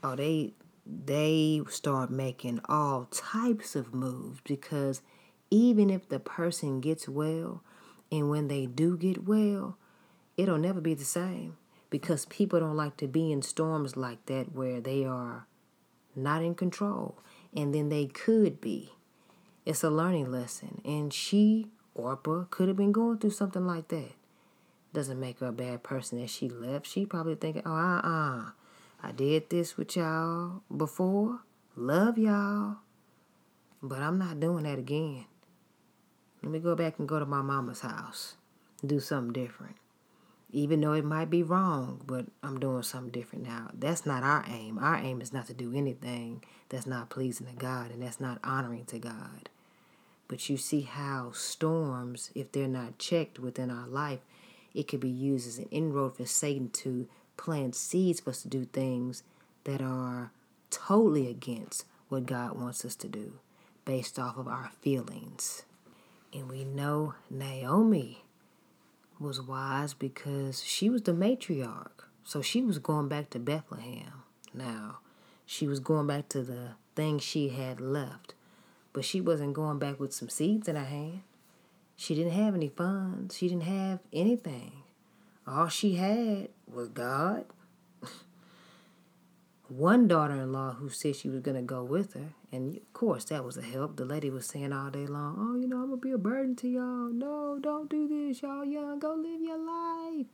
oh, 0.01 0.15
they 0.15 0.53
they 0.86 1.62
start 1.67 2.10
making 2.10 2.62
all 2.69 3.05
types 3.05 3.75
of 3.75 3.93
moves 3.93 4.39
because 4.45 5.01
even 5.49 5.89
if 5.89 6.08
the 6.10 6.19
person 6.19 6.81
gets 6.81 7.08
well 7.08 7.63
and 8.12 8.29
when 8.29 8.47
they 8.47 8.65
do 8.65 8.97
get 8.97 9.23
well, 9.25 9.77
it'll 10.38 10.58
never 10.58 10.81
be 10.81 10.93
the 10.93 11.05
same 11.05 11.58
because 11.89 12.25
people 12.25 12.60
don't 12.60 12.75
like 12.75 12.97
to 12.97 13.08
be 13.08 13.31
in 13.31 13.41
storms 13.41 13.95
like 13.95 14.25
that 14.25 14.53
where 14.53 14.81
they 14.81 15.03
are 15.05 15.47
not 16.15 16.41
in 16.41 16.55
control 16.55 17.17
and 17.55 17.73
then 17.73 17.89
they 17.89 18.05
could 18.05 18.60
be. 18.60 18.93
It's 19.65 19.84
a 19.84 19.89
learning 19.89 20.31
lesson. 20.31 20.81
And 20.86 21.13
she, 21.13 21.67
Orpah, 21.95 22.45
could 22.49 22.67
have 22.67 22.77
been 22.77 22.91
going 22.91 23.17
through 23.17 23.31
something 23.31 23.65
like 23.65 23.88
that 23.88 24.12
doesn't 24.95 25.19
make 25.19 25.39
her 25.39 25.47
a 25.47 25.51
bad 25.51 25.84
person 25.84 26.19
that 26.19 26.29
she 26.29 26.49
left. 26.49 26.88
She 26.88 27.05
probably 27.05 27.36
thinking, 27.36 27.62
oh, 27.65 27.75
uh-uh. 27.75 28.51
I 29.03 29.12
did 29.12 29.49
this 29.51 29.77
with 29.77 29.95
y'all 29.95 30.63
before. 30.75 31.41
Love 31.75 32.17
y'all. 32.17 32.77
But 33.84 34.01
I'm 34.01 34.17
not 34.17 34.39
doing 34.39 34.63
that 34.63 34.79
again. 34.79 35.25
Let 36.45 36.51
me 36.51 36.60
go 36.60 36.75
back 36.75 36.99
and 36.99 37.10
go 37.10 37.17
to 37.17 37.25
my 37.25 37.41
mama's 37.41 37.81
house. 37.81 38.36
And 38.81 38.89
do 38.89 38.99
something 38.99 39.34
different. 39.34 39.77
Even 40.51 40.79
though 40.79 40.93
it 40.93 41.03
might 41.03 41.31
be 41.31 41.41
wrong, 41.41 42.01
but 42.05 42.27
I'm 42.43 42.60
doing 42.60 42.84
something 42.84 43.12
different 43.12 43.47
now. 43.47 43.71
That's 43.73 44.05
not 44.05 44.21
our 44.21 44.45
aim. 44.47 44.77
Our 44.77 44.97
aim 44.97 45.21
is 45.21 45.34
not 45.34 45.47
to 45.47 45.55
do 45.55 45.73
anything 45.75 46.43
that's 46.69 46.86
not 46.86 47.10
pleasing 47.10 47.47
to 47.47 47.53
God 47.53 47.89
and 47.89 48.03
that's 48.03 48.19
not 48.19 48.38
honoring 48.43 48.86
to 48.86 48.99
God. 48.99 49.49
But 50.27 50.47
you 50.47 50.58
see 50.58 50.81
how 50.81 51.31
storms, 51.34 52.29
if 52.36 52.51
they're 52.51 52.67
not 52.67 52.99
checked 52.99 53.39
within 53.39 53.71
our 53.71 53.88
life, 53.88 54.19
it 54.75 54.88
could 54.88 54.99
be 54.99 55.10
used 55.10 55.47
as 55.47 55.58
an 55.58 55.67
inroad 55.71 56.15
for 56.15 56.27
Satan 56.27 56.69
to 56.69 57.08
plant 57.38 57.73
seeds 57.73 58.19
for 58.19 58.29
us 58.29 58.43
to 58.43 58.47
do 58.47 58.65
things 58.65 59.23
that 59.63 59.81
are 59.81 60.31
totally 60.69 61.27
against 61.27 61.86
what 62.08 62.27
God 62.27 62.55
wants 62.55 62.86
us 62.86 62.95
to 62.97 63.08
do 63.08 63.39
based 63.84 64.19
off 64.19 64.38
of 64.38 64.47
our 64.47 64.69
feelings. 64.79 65.63
And 66.35 66.49
we 66.49 66.65
know 66.65 67.13
Naomi 67.29 68.25
was 69.21 69.41
wise 69.41 69.93
because 69.93 70.61
she 70.61 70.89
was 70.89 71.03
the 71.03 71.13
matriarch. 71.13 72.03
So 72.25 72.41
she 72.41 72.61
was 72.61 72.77
going 72.77 73.07
back 73.07 73.29
to 73.29 73.39
Bethlehem. 73.39 74.23
Now, 74.53 74.97
she 75.45 75.65
was 75.65 75.79
going 75.79 76.07
back 76.07 76.27
to 76.29 76.41
the 76.41 76.71
thing 76.93 77.19
she 77.19 77.49
had 77.49 77.79
left, 77.79 78.33
but 78.91 79.05
she 79.05 79.21
wasn't 79.21 79.53
going 79.53 79.79
back 79.79 79.97
with 79.97 80.13
some 80.13 80.27
seeds 80.27 80.67
in 80.67 80.75
her 80.75 80.83
hand. 80.83 81.21
She 81.95 82.15
didn't 82.15 82.33
have 82.33 82.53
any 82.53 82.67
funds. 82.67 83.37
She 83.37 83.47
didn't 83.47 83.63
have 83.63 83.99
anything. 84.11 84.83
All 85.47 85.69
she 85.69 85.95
had 85.95 86.49
was 86.67 86.89
God. 86.89 87.45
One 89.67 90.08
daughter 90.08 90.36
in 90.36 90.51
law 90.51 90.73
who 90.73 90.89
said 90.89 91.15
she 91.15 91.30
was 91.30 91.41
going 91.41 91.58
to 91.58 91.63
go 91.63 91.84
with 91.84 92.13
her. 92.13 92.34
And 92.51 92.78
of 92.78 92.93
course, 92.93 93.25
that 93.25 93.43
was 93.43 93.58
a 93.58 93.63
help. 93.63 93.95
The 93.95 94.06
lady 94.06 94.30
was 94.30 94.45
saying 94.45 94.71
all 94.71 94.91
day 94.91 95.08
long, 95.08 95.36
Oh, 95.39 95.60
you 95.60 95.67
know, 95.67 95.78
I'm 95.78 95.88
going 95.88 96.01
to 96.01 96.08
be 96.08 96.12
a 96.12 96.17
burden 96.17 96.56
to 96.58 96.67
y'all. 96.67 97.10
No, 97.12 97.58
don't 97.60 97.89
do 97.89 98.08
this. 98.08 98.41
Y'all 98.41 98.63
young. 98.63 98.99
Go 98.99 99.15
live 99.15 99.41
your 99.41 99.58
life. 99.58 100.28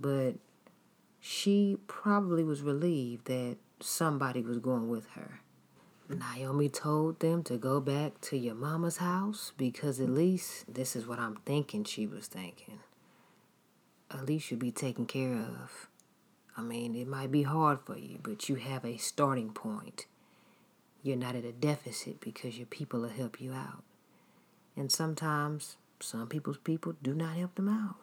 But 0.00 0.36
she 1.20 1.76
probably 1.86 2.42
was 2.42 2.62
relieved 2.62 3.26
that 3.26 3.58
somebody 3.80 4.40
was 4.40 4.58
going 4.58 4.88
with 4.88 5.08
her. 5.10 5.40
Naomi 6.08 6.70
told 6.70 7.20
them 7.20 7.42
to 7.42 7.58
go 7.58 7.80
back 7.80 8.18
to 8.22 8.36
your 8.38 8.54
mama's 8.54 8.96
house 8.96 9.52
because 9.58 10.00
at 10.00 10.08
least 10.08 10.72
this 10.72 10.96
is 10.96 11.06
what 11.06 11.18
I'm 11.18 11.36
thinking 11.44 11.84
she 11.84 12.06
was 12.06 12.26
thinking. 12.26 12.78
At 14.10 14.24
least 14.24 14.50
you'll 14.50 14.58
be 14.58 14.72
taken 14.72 15.04
care 15.04 15.34
of. 15.34 15.88
I 16.58 16.60
mean, 16.60 16.96
it 16.96 17.06
might 17.06 17.30
be 17.30 17.44
hard 17.44 17.78
for 17.86 17.96
you, 17.96 18.18
but 18.20 18.48
you 18.48 18.56
have 18.56 18.84
a 18.84 18.96
starting 18.96 19.50
point. 19.50 20.06
You're 21.04 21.16
not 21.16 21.36
at 21.36 21.44
a 21.44 21.52
deficit 21.52 22.20
because 22.20 22.58
your 22.58 22.66
people 22.66 23.00
will 23.00 23.10
help 23.10 23.40
you 23.40 23.52
out. 23.52 23.84
And 24.76 24.90
sometimes 24.90 25.76
some 26.00 26.26
people's 26.26 26.58
people 26.58 26.96
do 27.00 27.14
not 27.14 27.36
help 27.36 27.54
them 27.54 27.68
out. 27.68 27.94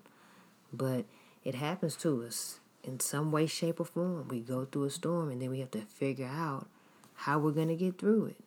But 0.72 1.04
it 1.44 1.56
happens 1.56 1.98
to 1.98 2.24
us 2.24 2.62
in 2.82 3.02
some 3.02 3.30
way, 3.30 3.46
shape, 3.46 3.82
or 3.82 3.86
form. 3.86 4.30
We 4.30 4.40
go 4.40 4.64
through 4.64 4.86
a 4.86 4.90
storm 4.90 5.30
and 5.30 5.42
then 5.42 5.50
we 5.50 5.60
have 5.60 5.72
to 5.72 5.82
figure 5.82 6.32
out 6.32 6.68
how 7.16 7.40
we're 7.40 7.52
going 7.52 7.68
to 7.68 7.76
get 7.76 8.00
through 8.00 8.28
it. 8.28 8.44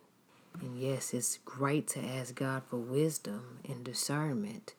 And 0.63 0.81
yes, 0.81 1.13
it's 1.13 1.39
great 1.45 1.87
to 1.89 2.03
ask 2.03 2.35
God 2.35 2.63
for 2.65 2.79
wisdom 2.79 3.59
and 3.69 3.85
discernment. 3.85 4.73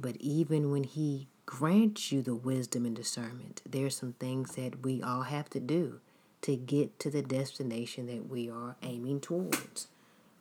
But 0.00 0.16
even 0.16 0.72
when 0.72 0.82
He 0.82 1.28
grants 1.46 2.12
you 2.12 2.22
the 2.22 2.34
wisdom 2.34 2.86
and 2.86 2.96
discernment, 2.96 3.62
there 3.68 3.86
are 3.86 3.90
some 3.90 4.14
things 4.14 4.54
that 4.56 4.82
we 4.82 5.02
all 5.02 5.22
have 5.22 5.50
to 5.50 5.60
do 5.60 6.00
to 6.42 6.56
get 6.56 6.98
to 6.98 7.10
the 7.10 7.22
destination 7.22 8.06
that 8.06 8.28
we 8.28 8.50
are 8.50 8.76
aiming 8.82 9.20
towards. 9.20 9.88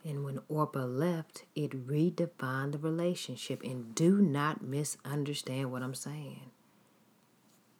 And 0.04 0.24
when 0.24 0.40
Orpah 0.50 0.86
left, 0.86 1.46
it 1.56 1.88
redefined 1.88 2.72
the 2.72 2.80
relationship. 2.80 3.62
And 3.64 3.94
do 3.94 4.18
not 4.18 4.64
misunderstand 4.64 5.72
what 5.72 5.84
I'm 5.84 5.94
saying. 5.94 6.50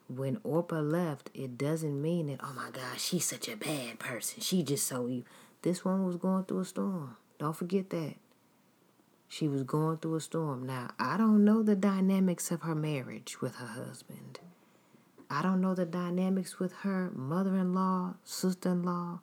When 0.08 0.38
Orpah 0.44 0.80
left, 0.80 1.30
it 1.34 1.58
doesn't 1.58 2.00
mean 2.00 2.28
that, 2.28 2.40
oh 2.42 2.52
my 2.54 2.70
gosh, 2.70 3.02
she's 3.02 3.24
such 3.24 3.48
a 3.48 3.56
bad 3.56 3.98
person. 3.98 4.40
She 4.40 4.62
just 4.62 4.86
so 4.86 5.08
evil. 5.08 5.26
This 5.62 5.84
one 5.84 6.04
was 6.04 6.16
going 6.16 6.44
through 6.44 6.60
a 6.60 6.64
storm. 6.64 7.16
Don't 7.38 7.56
forget 7.56 7.90
that. 7.90 8.14
She 9.32 9.48
was 9.48 9.62
going 9.62 9.96
through 9.96 10.16
a 10.16 10.20
storm. 10.20 10.66
Now, 10.66 10.90
I 10.98 11.16
don't 11.16 11.42
know 11.42 11.62
the 11.62 11.74
dynamics 11.74 12.50
of 12.50 12.60
her 12.62 12.74
marriage 12.74 13.40
with 13.40 13.54
her 13.54 13.66
husband. 13.66 14.40
I 15.30 15.40
don't 15.40 15.62
know 15.62 15.74
the 15.74 15.86
dynamics 15.86 16.58
with 16.58 16.74
her 16.82 17.10
mother 17.14 17.56
in 17.56 17.72
law, 17.72 18.16
sister 18.24 18.72
in 18.72 18.82
law, 18.82 19.20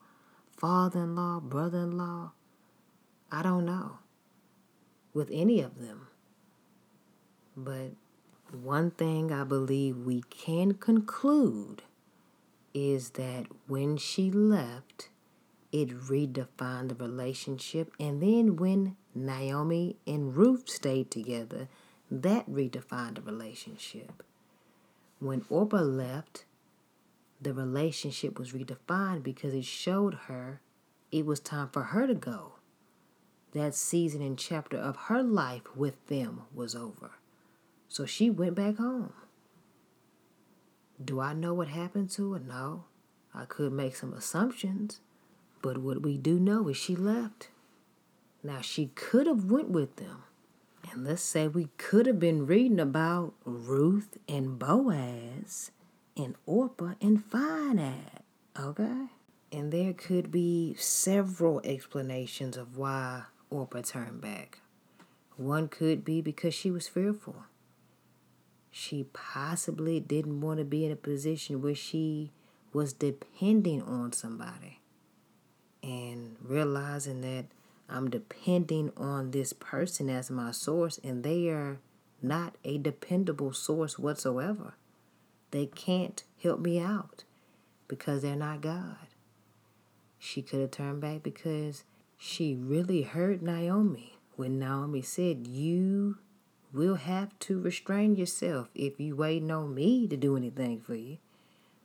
father 0.57 1.01
in 1.03 1.15
law, 1.15 1.39
brother 1.39 1.83
in 1.83 1.95
law. 1.95 2.31
I 3.31 3.43
don't 3.43 3.65
know 3.65 3.99
with 5.13 5.29
any 5.31 5.61
of 5.61 5.79
them. 5.79 6.07
But 7.55 7.91
one 8.51 8.89
thing 8.89 9.31
I 9.31 9.43
believe 9.43 9.95
we 9.95 10.23
can 10.31 10.73
conclude 10.73 11.83
is 12.73 13.11
that 13.11 13.45
when 13.67 13.95
she 13.97 14.31
left, 14.31 15.09
it 15.71 15.89
redefined 15.89 16.89
the 16.89 16.95
relationship. 16.95 17.93
And 17.99 18.23
then 18.23 18.55
when 18.55 18.95
Naomi 19.15 19.97
and 20.05 20.35
Ruth 20.35 20.69
stayed 20.69 21.11
together, 21.11 21.67
that 22.11 22.49
redefined 22.49 23.15
the 23.15 23.21
relationship. 23.21 24.23
When 25.19 25.45
Orpah 25.49 25.81
left, 25.81 26.45
the 27.41 27.53
relationship 27.53 28.37
was 28.37 28.51
redefined 28.51 29.23
because 29.23 29.53
it 29.53 29.65
showed 29.65 30.13
her 30.27 30.61
it 31.11 31.25
was 31.25 31.39
time 31.39 31.69
for 31.69 31.83
her 31.83 32.07
to 32.07 32.15
go. 32.15 32.53
That 33.53 33.73
season 33.73 34.21
and 34.21 34.37
chapter 34.37 34.77
of 34.77 34.95
her 35.07 35.23
life 35.23 35.75
with 35.75 36.05
them 36.07 36.43
was 36.53 36.75
over. 36.75 37.11
So 37.87 38.05
she 38.05 38.29
went 38.29 38.55
back 38.55 38.77
home. 38.77 39.13
Do 41.03 41.19
I 41.19 41.33
know 41.33 41.53
what 41.53 41.69
happened 41.69 42.11
to 42.11 42.33
her? 42.33 42.39
No. 42.39 42.85
I 43.33 43.45
could 43.45 43.71
make 43.71 43.95
some 43.95 44.13
assumptions. 44.13 44.99
But 45.61 45.79
what 45.79 46.01
we 46.01 46.17
do 46.17 46.39
know 46.39 46.67
is 46.67 46.77
she 46.77 46.95
left. 46.95 47.49
Now 48.43 48.61
she 48.61 48.87
could 48.95 49.27
have 49.27 49.45
went 49.45 49.69
with 49.69 49.97
them. 49.97 50.23
And 50.91 51.03
let's 51.05 51.21
say 51.21 51.47
we 51.47 51.69
could 51.77 52.05
have 52.05 52.19
been 52.19 52.45
reading 52.45 52.79
about 52.79 53.33
Ruth 53.43 54.17
and 54.27 54.57
Boaz 54.57 55.71
and 56.15 56.35
Orpah 56.45 56.93
and 57.01 57.23
Phinehas. 57.23 58.23
Okay? 58.59 59.07
And 59.51 59.71
there 59.71 59.93
could 59.93 60.31
be 60.31 60.75
several 60.77 61.61
explanations 61.63 62.57
of 62.57 62.77
why 62.77 63.23
Orpah 63.49 63.81
turned 63.81 64.21
back. 64.21 64.59
One 65.37 65.67
could 65.67 66.03
be 66.03 66.21
because 66.21 66.53
she 66.53 66.71
was 66.71 66.87
fearful. 66.87 67.43
She 68.71 69.05
possibly 69.13 69.99
didn't 69.99 70.41
want 70.41 70.59
to 70.59 70.65
be 70.65 70.85
in 70.85 70.91
a 70.91 70.95
position 70.95 71.61
where 71.61 71.75
she 71.75 72.31
was 72.73 72.93
depending 72.93 73.81
on 73.81 74.11
somebody 74.11 74.79
and 75.81 76.35
realizing 76.43 77.21
that 77.21 77.45
I'm 77.89 78.09
depending 78.09 78.91
on 78.95 79.31
this 79.31 79.53
person 79.53 80.09
as 80.09 80.29
my 80.29 80.51
source, 80.51 80.99
and 81.03 81.23
they 81.23 81.49
are 81.49 81.79
not 82.21 82.55
a 82.63 82.77
dependable 82.77 83.53
source 83.53 83.97
whatsoever. 83.97 84.73
They 85.51 85.65
can't 85.65 86.23
help 86.43 86.59
me 86.59 86.79
out 86.79 87.23
because 87.87 88.21
they're 88.21 88.35
not 88.35 88.61
God. 88.61 89.07
She 90.19 90.41
could 90.41 90.59
have 90.59 90.71
turned 90.71 91.01
back 91.01 91.23
because 91.23 91.83
she 92.17 92.53
really 92.53 93.03
hurt 93.03 93.41
Naomi 93.41 94.17
when 94.35 94.59
Naomi 94.59 95.01
said, 95.01 95.47
You 95.47 96.17
will 96.73 96.95
have 96.95 97.37
to 97.39 97.59
restrain 97.59 98.15
yourself 98.15 98.69
if 98.75 98.99
you 98.99 99.15
waiting 99.15 99.49
on 99.49 99.73
me 99.73 100.07
to 100.07 100.17
do 100.17 100.37
anything 100.37 100.81
for 100.81 100.95
you. 100.95 101.17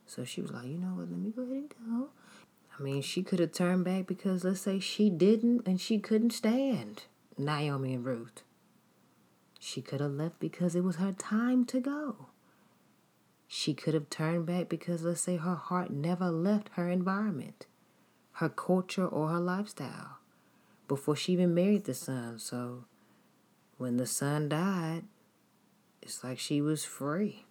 So 0.05 0.23
she 0.25 0.41
was 0.41 0.51
like, 0.51 0.67
You 0.67 0.77
know 0.77 0.95
what? 0.95 1.09
Let 1.09 1.19
me 1.19 1.31
go 1.31 1.43
ahead 1.43 1.55
and 1.55 1.69
go. 1.69 2.09
I 2.77 2.81
mean, 2.81 3.01
she 3.01 3.23
could 3.23 3.39
have 3.39 3.53
turned 3.53 3.85
back 3.85 4.05
because 4.05 4.43
let's 4.43 4.61
say 4.61 4.79
she 4.79 5.09
didn't 5.09 5.65
and 5.65 5.79
she 5.79 5.97
couldn't 5.99 6.31
stand 6.31 7.03
Naomi 7.37 7.93
and 7.93 8.05
Ruth. 8.05 8.43
She 9.59 9.81
could 9.81 10.01
have 10.01 10.11
left 10.11 10.39
because 10.39 10.75
it 10.75 10.83
was 10.83 10.97
her 10.97 11.13
time 11.13 11.65
to 11.65 11.79
go. 11.79 12.27
She 13.47 13.73
could 13.73 13.93
have 13.93 14.09
turned 14.09 14.45
back 14.45 14.67
because 14.67 15.03
let's 15.03 15.21
say 15.21 15.37
her 15.37 15.55
heart 15.55 15.89
never 15.89 16.29
left 16.29 16.69
her 16.73 16.89
environment, 16.89 17.65
her 18.33 18.49
culture, 18.49 19.07
or 19.07 19.29
her 19.29 19.39
lifestyle 19.39 20.17
before 20.87 21.15
she 21.15 21.33
even 21.33 21.55
married 21.55 21.85
the 21.85 21.93
son. 21.93 22.39
So 22.39 22.85
when 23.77 23.97
the 23.97 24.05
son 24.05 24.49
died, 24.49 25.03
it's 26.01 26.23
like 26.23 26.39
she 26.39 26.61
was 26.61 26.83
free. 26.83 27.44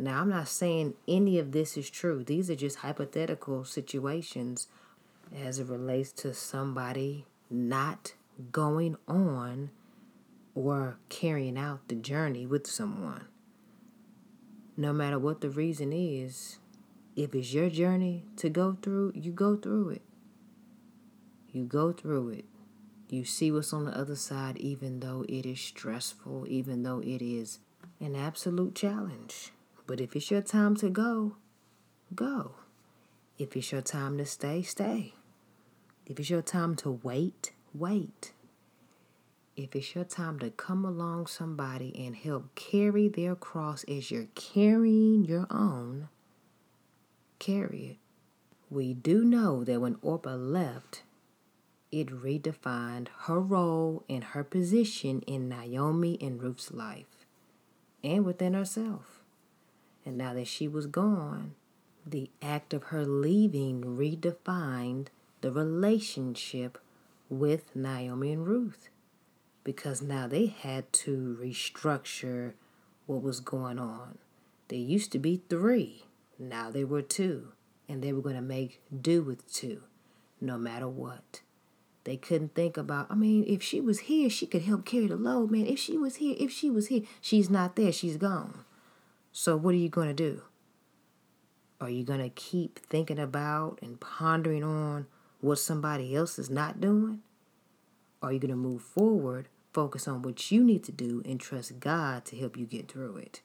Now, 0.00 0.22
I'm 0.22 0.30
not 0.30 0.48
saying 0.48 0.94
any 1.06 1.38
of 1.38 1.52
this 1.52 1.76
is 1.76 1.90
true. 1.90 2.24
These 2.24 2.48
are 2.48 2.56
just 2.56 2.78
hypothetical 2.78 3.66
situations 3.66 4.66
as 5.38 5.58
it 5.58 5.66
relates 5.66 6.10
to 6.12 6.32
somebody 6.32 7.26
not 7.50 8.14
going 8.50 8.96
on 9.06 9.70
or 10.54 10.96
carrying 11.10 11.58
out 11.58 11.86
the 11.88 11.96
journey 11.96 12.46
with 12.46 12.66
someone. 12.66 13.26
No 14.74 14.94
matter 14.94 15.18
what 15.18 15.42
the 15.42 15.50
reason 15.50 15.92
is, 15.92 16.58
if 17.14 17.34
it's 17.34 17.52
your 17.52 17.68
journey 17.68 18.24
to 18.36 18.48
go 18.48 18.78
through, 18.80 19.12
you 19.14 19.32
go 19.32 19.54
through 19.54 19.90
it. 19.90 20.02
You 21.52 21.64
go 21.64 21.92
through 21.92 22.30
it. 22.30 22.46
You 23.10 23.26
see 23.26 23.52
what's 23.52 23.74
on 23.74 23.84
the 23.84 23.98
other 23.98 24.16
side, 24.16 24.56
even 24.56 25.00
though 25.00 25.26
it 25.28 25.44
is 25.44 25.60
stressful, 25.60 26.46
even 26.48 26.84
though 26.84 27.00
it 27.00 27.20
is 27.20 27.58
an 28.00 28.16
absolute 28.16 28.74
challenge. 28.74 29.52
But 29.90 30.00
if 30.00 30.14
it's 30.14 30.30
your 30.30 30.40
time 30.40 30.76
to 30.76 30.88
go, 30.88 31.34
go. 32.14 32.52
If 33.38 33.56
it's 33.56 33.72
your 33.72 33.82
time 33.82 34.18
to 34.18 34.24
stay, 34.24 34.62
stay. 34.62 35.14
If 36.06 36.20
it's 36.20 36.30
your 36.30 36.42
time 36.42 36.76
to 36.76 37.00
wait, 37.02 37.50
wait. 37.74 38.32
If 39.56 39.74
it's 39.74 39.92
your 39.96 40.04
time 40.04 40.38
to 40.38 40.50
come 40.50 40.84
along 40.84 41.26
somebody 41.26 41.92
and 42.06 42.14
help 42.14 42.54
carry 42.54 43.08
their 43.08 43.34
cross 43.34 43.84
as 43.88 44.12
you're 44.12 44.28
carrying 44.36 45.24
your 45.24 45.48
own, 45.50 46.08
carry 47.40 47.86
it. 47.86 47.96
We 48.70 48.94
do 48.94 49.24
know 49.24 49.64
that 49.64 49.80
when 49.80 49.98
Orpah 50.02 50.36
left, 50.36 51.02
it 51.90 52.06
redefined 52.06 53.08
her 53.22 53.40
role 53.40 54.04
and 54.08 54.22
her 54.22 54.44
position 54.44 55.22
in 55.22 55.48
Naomi 55.48 56.16
and 56.20 56.40
Ruth's 56.40 56.70
life 56.70 57.26
and 58.04 58.24
within 58.24 58.54
herself. 58.54 59.19
And 60.04 60.16
now 60.16 60.34
that 60.34 60.46
she 60.46 60.66
was 60.66 60.86
gone, 60.86 61.54
the 62.06 62.30
act 62.40 62.72
of 62.72 62.84
her 62.84 63.04
leaving 63.04 63.82
redefined 63.82 65.08
the 65.40 65.52
relationship 65.52 66.78
with 67.28 67.74
Naomi 67.74 68.32
and 68.32 68.46
Ruth 68.46 68.88
because 69.62 70.02
now 70.02 70.26
they 70.26 70.46
had 70.46 70.92
to 70.92 71.38
restructure 71.40 72.54
what 73.06 73.22
was 73.22 73.40
going 73.40 73.78
on. 73.78 74.18
There 74.68 74.78
used 74.78 75.12
to 75.12 75.18
be 75.18 75.42
three, 75.48 76.04
now 76.38 76.70
there 76.70 76.86
were 76.86 77.02
two, 77.02 77.52
and 77.88 78.02
they 78.02 78.12
were 78.12 78.22
going 78.22 78.36
to 78.36 78.42
make 78.42 78.80
do 79.00 79.22
with 79.22 79.52
two 79.52 79.82
no 80.40 80.56
matter 80.56 80.88
what. 80.88 81.42
They 82.04 82.16
couldn't 82.16 82.54
think 82.54 82.76
about, 82.76 83.08
I 83.10 83.14
mean, 83.14 83.44
if 83.46 83.62
she 83.62 83.80
was 83.80 84.00
here, 84.00 84.30
she 84.30 84.46
could 84.46 84.62
help 84.62 84.86
carry 84.86 85.06
the 85.06 85.16
load, 85.16 85.50
man. 85.50 85.66
If 85.66 85.78
she 85.78 85.98
was 85.98 86.16
here, 86.16 86.34
if 86.38 86.50
she 86.50 86.70
was 86.70 86.88
here, 86.88 87.02
she's 87.20 87.50
not 87.50 87.76
there, 87.76 87.92
she's 87.92 88.16
gone. 88.16 88.64
So, 89.32 89.56
what 89.56 89.74
are 89.74 89.78
you 89.78 89.88
going 89.88 90.08
to 90.08 90.14
do? 90.14 90.42
Are 91.80 91.88
you 91.88 92.04
going 92.04 92.20
to 92.20 92.30
keep 92.30 92.78
thinking 92.78 93.18
about 93.18 93.78
and 93.80 94.00
pondering 94.00 94.64
on 94.64 95.06
what 95.40 95.58
somebody 95.58 96.14
else 96.14 96.38
is 96.38 96.50
not 96.50 96.80
doing? 96.80 97.22
Are 98.22 98.32
you 98.32 98.38
going 98.38 98.50
to 98.50 98.56
move 98.56 98.82
forward, 98.82 99.48
focus 99.72 100.06
on 100.06 100.22
what 100.22 100.50
you 100.50 100.62
need 100.64 100.84
to 100.84 100.92
do, 100.92 101.22
and 101.24 101.40
trust 101.40 101.80
God 101.80 102.24
to 102.26 102.36
help 102.36 102.56
you 102.56 102.66
get 102.66 102.90
through 102.90 103.16
it? 103.18 103.40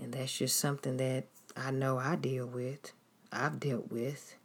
And 0.00 0.12
that's 0.12 0.36
just 0.36 0.60
something 0.60 0.98
that 0.98 1.24
I 1.56 1.70
know 1.70 1.98
I 1.98 2.16
deal 2.16 2.46
with, 2.46 2.92
I've 3.32 3.58
dealt 3.58 3.90
with, 3.90 4.36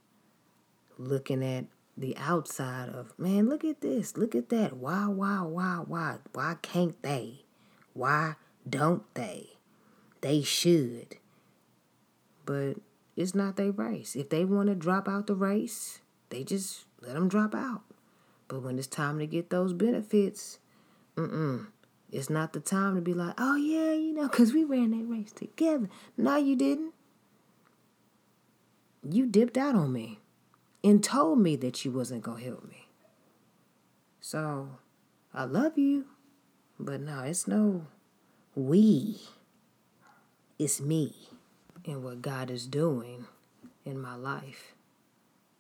looking 0.98 1.44
at 1.44 1.66
the 1.98 2.16
outside 2.18 2.90
of, 2.90 3.14
man, 3.20 3.50
look 3.50 3.64
at 3.64 3.82
this, 3.82 4.18
look 4.18 4.36
at 4.36 4.50
that. 4.50 4.78
Why, 4.78 5.08
why, 5.08 5.42
why, 5.42 5.84
why? 5.86 6.18
Why 6.34 6.56
can't 6.62 7.02
they? 7.04 7.44
Why 7.94 8.36
don't 8.68 9.04
they? 9.14 9.57
They 10.22 10.42
should. 10.42 11.18
But 12.46 12.76
it's 13.16 13.36
not 13.36 13.56
their 13.56 13.72
race. 13.72 14.16
If 14.16 14.30
they 14.30 14.46
want 14.46 14.70
to 14.70 14.76
drop 14.76 15.08
out 15.08 15.28
the 15.28 15.36
race, 15.36 16.00
they 16.30 16.44
just 16.44 16.86
let 17.02 17.14
them 17.14 17.28
drop 17.28 17.54
out. 17.56 17.82
But 18.48 18.62
when 18.62 18.78
it's 18.78 18.88
time 18.88 19.20
to 19.20 19.28
get 19.28 19.50
those 19.50 19.74
benefits, 19.74 20.60
mm-mm, 21.16 21.68
it's 22.12 22.30
not 22.30 22.54
the 22.54 22.60
time 22.60 22.96
to 22.96 23.02
be 23.02 23.14
like, 23.14 23.34
oh 23.38 23.56
yeah, 23.56 23.92
you 23.94 24.14
know, 24.14 24.28
because 24.28 24.54
we 24.54 24.64
ran 24.64 24.92
that 24.92 25.06
race 25.06 25.32
together. 25.32 25.90
No, 26.16 26.38
you 26.38 26.56
didn't. 26.56 26.94
You 29.10 29.26
dipped 29.26 29.58
out 29.58 29.76
on 29.76 29.92
me 29.92 30.20
and 30.84 31.04
told 31.04 31.40
me 31.40 31.56
that 31.58 31.84
you 31.84 31.92
wasn't 31.92 32.24
going 32.24 32.44
to 32.44 32.50
help 32.50 32.68
me. 32.68 32.88
So, 34.22 34.70
I 35.34 35.46
love 35.46 35.78
you, 35.78 36.06
but 36.80 37.02
no, 37.02 37.22
it's 37.22 37.48
no 37.48 37.88
we. 38.56 39.22
It's 40.60 40.82
me 40.82 41.14
and 41.86 42.04
what 42.04 42.22
God 42.22 42.50
is 42.50 42.66
doing 42.66 43.26
in 43.86 44.00
my 44.00 44.16
life. 44.16 44.74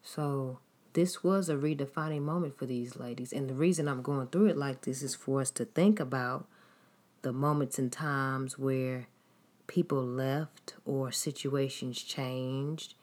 So, 0.01 0.59
this 0.93 1.23
was 1.23 1.49
a 1.49 1.55
redefining 1.55 2.23
moment 2.23 2.57
for 2.57 2.65
these 2.65 2.95
ladies. 2.95 3.31
And 3.31 3.47
the 3.47 3.53
reason 3.53 3.87
I'm 3.87 4.01
going 4.01 4.27
through 4.27 4.47
it 4.47 4.57
like 4.57 4.81
this 4.81 5.03
is 5.03 5.13
for 5.13 5.41
us 5.41 5.51
to 5.51 5.65
think 5.65 5.99
about 5.99 6.47
the 7.21 7.31
moments 7.31 7.77
and 7.77 7.91
times 7.91 8.57
where 8.57 9.07
people 9.67 10.03
left 10.03 10.73
or 10.85 11.11
situations 11.11 12.01
changed 12.01 12.95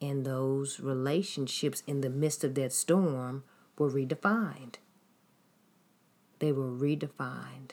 and 0.00 0.24
those 0.24 0.80
relationships 0.80 1.82
in 1.86 2.00
the 2.00 2.10
midst 2.10 2.42
of 2.42 2.56
that 2.56 2.72
storm 2.72 3.44
were 3.78 3.90
redefined. 3.90 4.76
They 6.40 6.50
were 6.50 6.70
redefined 6.70 7.72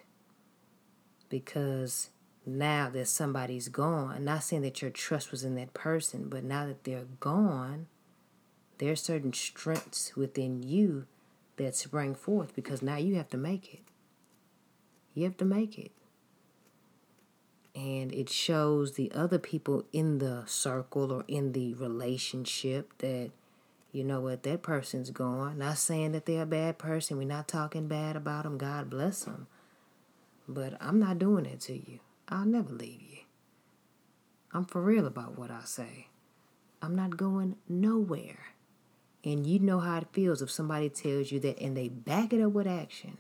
because 1.30 2.10
now 2.46 2.90
that 2.90 3.08
somebody's 3.08 3.70
gone, 3.70 4.26
not 4.26 4.44
saying 4.44 4.64
that 4.64 4.82
your 4.82 4.92
trust 4.92 5.32
was 5.32 5.44
in 5.44 5.56
that 5.56 5.74
person, 5.74 6.28
but 6.28 6.44
now 6.44 6.66
that 6.66 6.84
they're 6.84 7.06
gone, 7.20 7.88
there 8.80 8.92
are 8.92 8.96
certain 8.96 9.34
strengths 9.34 10.16
within 10.16 10.64
you 10.64 11.06
that 11.58 11.76
spring 11.76 12.16
forth 12.16 12.56
because 12.56 12.82
now 12.82 12.98
you 12.98 13.16
have 13.16 13.30
to 13.30 13.38
make 13.38 13.74
it. 13.74 13.82
You 15.14 15.26
have 15.26 15.38
to 15.38 15.46
make 15.46 15.78
it. 15.78 15.92
And 17.76 18.12
it 18.14 18.28
shows 18.30 18.94
the 18.94 19.12
other 19.14 19.38
people 19.38 19.86
in 19.94 20.18
the 20.18 20.44
circle 20.46 21.12
or 21.12 21.24
in 21.28 21.54
the 21.54 21.74
relationship 21.76 22.92
that, 22.98 23.30
you 23.92 24.04
know 24.04 24.20
what, 24.20 24.44
that 24.44 24.64
person's 24.64 25.10
gone. 25.12 25.60
Not 25.60 25.78
saying 25.78 26.12
that 26.14 26.26
they're 26.26 26.44
a 26.44 26.48
bad 26.48 26.78
person. 26.78 27.18
We're 27.18 27.28
not 27.28 27.48
talking 27.48 27.88
bad 27.88 28.16
about 28.16 28.44
them. 28.44 28.58
God 28.58 28.90
bless 28.90 29.24
them. 29.26 29.48
But 30.48 30.76
I'm 30.82 31.00
not 31.00 31.20
doing 31.20 31.44
that 31.44 31.62
to 31.62 31.74
you. 31.74 32.00
I'll 32.32 32.46
never 32.46 32.74
leave 32.74 33.02
you. 33.02 33.18
I'm 34.54 34.64
for 34.64 34.82
real 34.82 35.06
about 35.06 35.38
what 35.38 35.52
I 35.52 35.64
say. 35.66 36.08
I'm 36.82 36.96
not 36.96 37.18
going 37.18 37.58
nowhere. 37.68 38.54
And 39.24 39.46
you 39.46 39.60
know 39.60 39.80
how 39.80 39.98
it 39.98 40.08
feels 40.14 40.42
if 40.42 40.50
somebody 40.50 40.90
tells 40.90 41.32
you 41.32 41.42
that 41.42 41.60
and 41.60 41.76
they 41.76 41.90
back 41.90 42.32
it 42.32 42.42
up 42.42 42.54
with 42.54 42.68
action. 42.68 43.18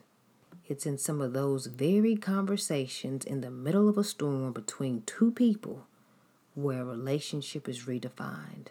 It's 0.65 0.85
in 0.85 0.97
some 0.97 1.19
of 1.19 1.33
those 1.33 1.65
very 1.65 2.15
conversations 2.15 3.25
in 3.25 3.41
the 3.41 3.51
middle 3.51 3.89
of 3.89 3.97
a 3.97 4.03
storm 4.03 4.53
between 4.53 5.03
two 5.05 5.31
people 5.31 5.87
where 6.55 6.81
a 6.81 6.85
relationship 6.85 7.67
is 7.67 7.83
redefined 7.85 8.67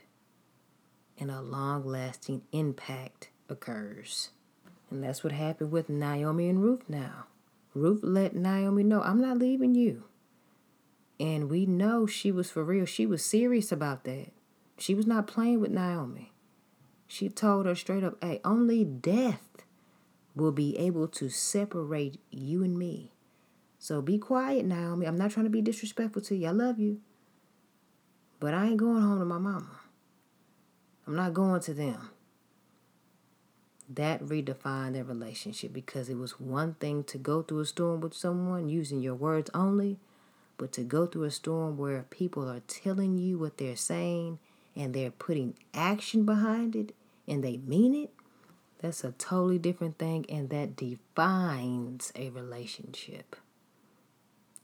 and 1.18 1.30
a 1.30 1.42
long 1.42 1.84
lasting 1.84 2.42
impact 2.52 3.28
occurs. 3.50 4.30
And 4.90 5.04
that's 5.04 5.22
what 5.22 5.34
happened 5.34 5.70
with 5.70 5.90
Naomi 5.90 6.48
and 6.48 6.62
Ruth 6.62 6.88
now. 6.88 7.26
Ruth 7.74 8.00
let 8.02 8.34
Naomi 8.34 8.82
know, 8.82 9.02
I'm 9.02 9.20
not 9.20 9.38
leaving 9.38 9.74
you. 9.74 10.04
And 11.20 11.50
we 11.50 11.66
know 11.66 12.06
she 12.06 12.32
was 12.32 12.50
for 12.50 12.64
real. 12.64 12.86
She 12.86 13.04
was 13.04 13.22
serious 13.22 13.70
about 13.70 14.04
that. 14.04 14.32
She 14.78 14.94
was 14.94 15.06
not 15.06 15.26
playing 15.26 15.60
with 15.60 15.70
Naomi. 15.70 16.32
She 17.06 17.28
told 17.28 17.66
her 17.66 17.74
straight 17.74 18.02
up, 18.02 18.16
hey, 18.22 18.40
only 18.42 18.84
death 18.84 19.42
will 20.34 20.52
be 20.52 20.78
able 20.78 21.06
to 21.08 21.28
separate 21.28 22.18
you 22.30 22.62
and 22.62 22.78
me. 22.78 23.12
So 23.78 24.00
be 24.00 24.16
quiet, 24.16 24.64
Naomi. 24.64 25.06
I'm 25.06 25.16
not 25.18 25.32
trying 25.32 25.44
to 25.44 25.50
be 25.50 25.60
disrespectful 25.60 26.22
to 26.22 26.36
you. 26.36 26.48
I 26.48 26.52
love 26.52 26.78
you. 26.78 27.00
But 28.38 28.54
I 28.54 28.66
ain't 28.66 28.78
going 28.78 29.02
home 29.02 29.18
to 29.18 29.24
my 29.26 29.38
mama. 29.38 29.80
I'm 31.06 31.16
not 31.16 31.34
going 31.34 31.60
to 31.62 31.74
them. 31.74 32.10
That 33.92 34.22
redefined 34.22 34.94
their 34.94 35.04
relationship 35.04 35.72
because 35.72 36.08
it 36.08 36.16
was 36.16 36.40
one 36.40 36.74
thing 36.74 37.04
to 37.04 37.18
go 37.18 37.42
through 37.42 37.60
a 37.60 37.66
storm 37.66 38.00
with 38.00 38.14
someone 38.14 38.68
using 38.70 39.02
your 39.02 39.16
words 39.16 39.50
only, 39.52 39.98
but 40.60 40.72
to 40.72 40.82
go 40.82 41.06
through 41.06 41.24
a 41.24 41.30
storm 41.30 41.78
where 41.78 42.04
people 42.10 42.46
are 42.46 42.60
telling 42.68 43.16
you 43.16 43.38
what 43.38 43.56
they're 43.56 43.74
saying 43.74 44.38
and 44.76 44.92
they're 44.92 45.10
putting 45.10 45.54
action 45.72 46.26
behind 46.26 46.76
it 46.76 46.94
and 47.26 47.42
they 47.42 47.56
mean 47.56 47.94
it, 47.94 48.10
that's 48.82 49.02
a 49.02 49.12
totally 49.12 49.58
different 49.58 49.96
thing, 49.96 50.26
and 50.28 50.50
that 50.50 50.76
defines 50.76 52.12
a 52.14 52.28
relationship. 52.28 53.36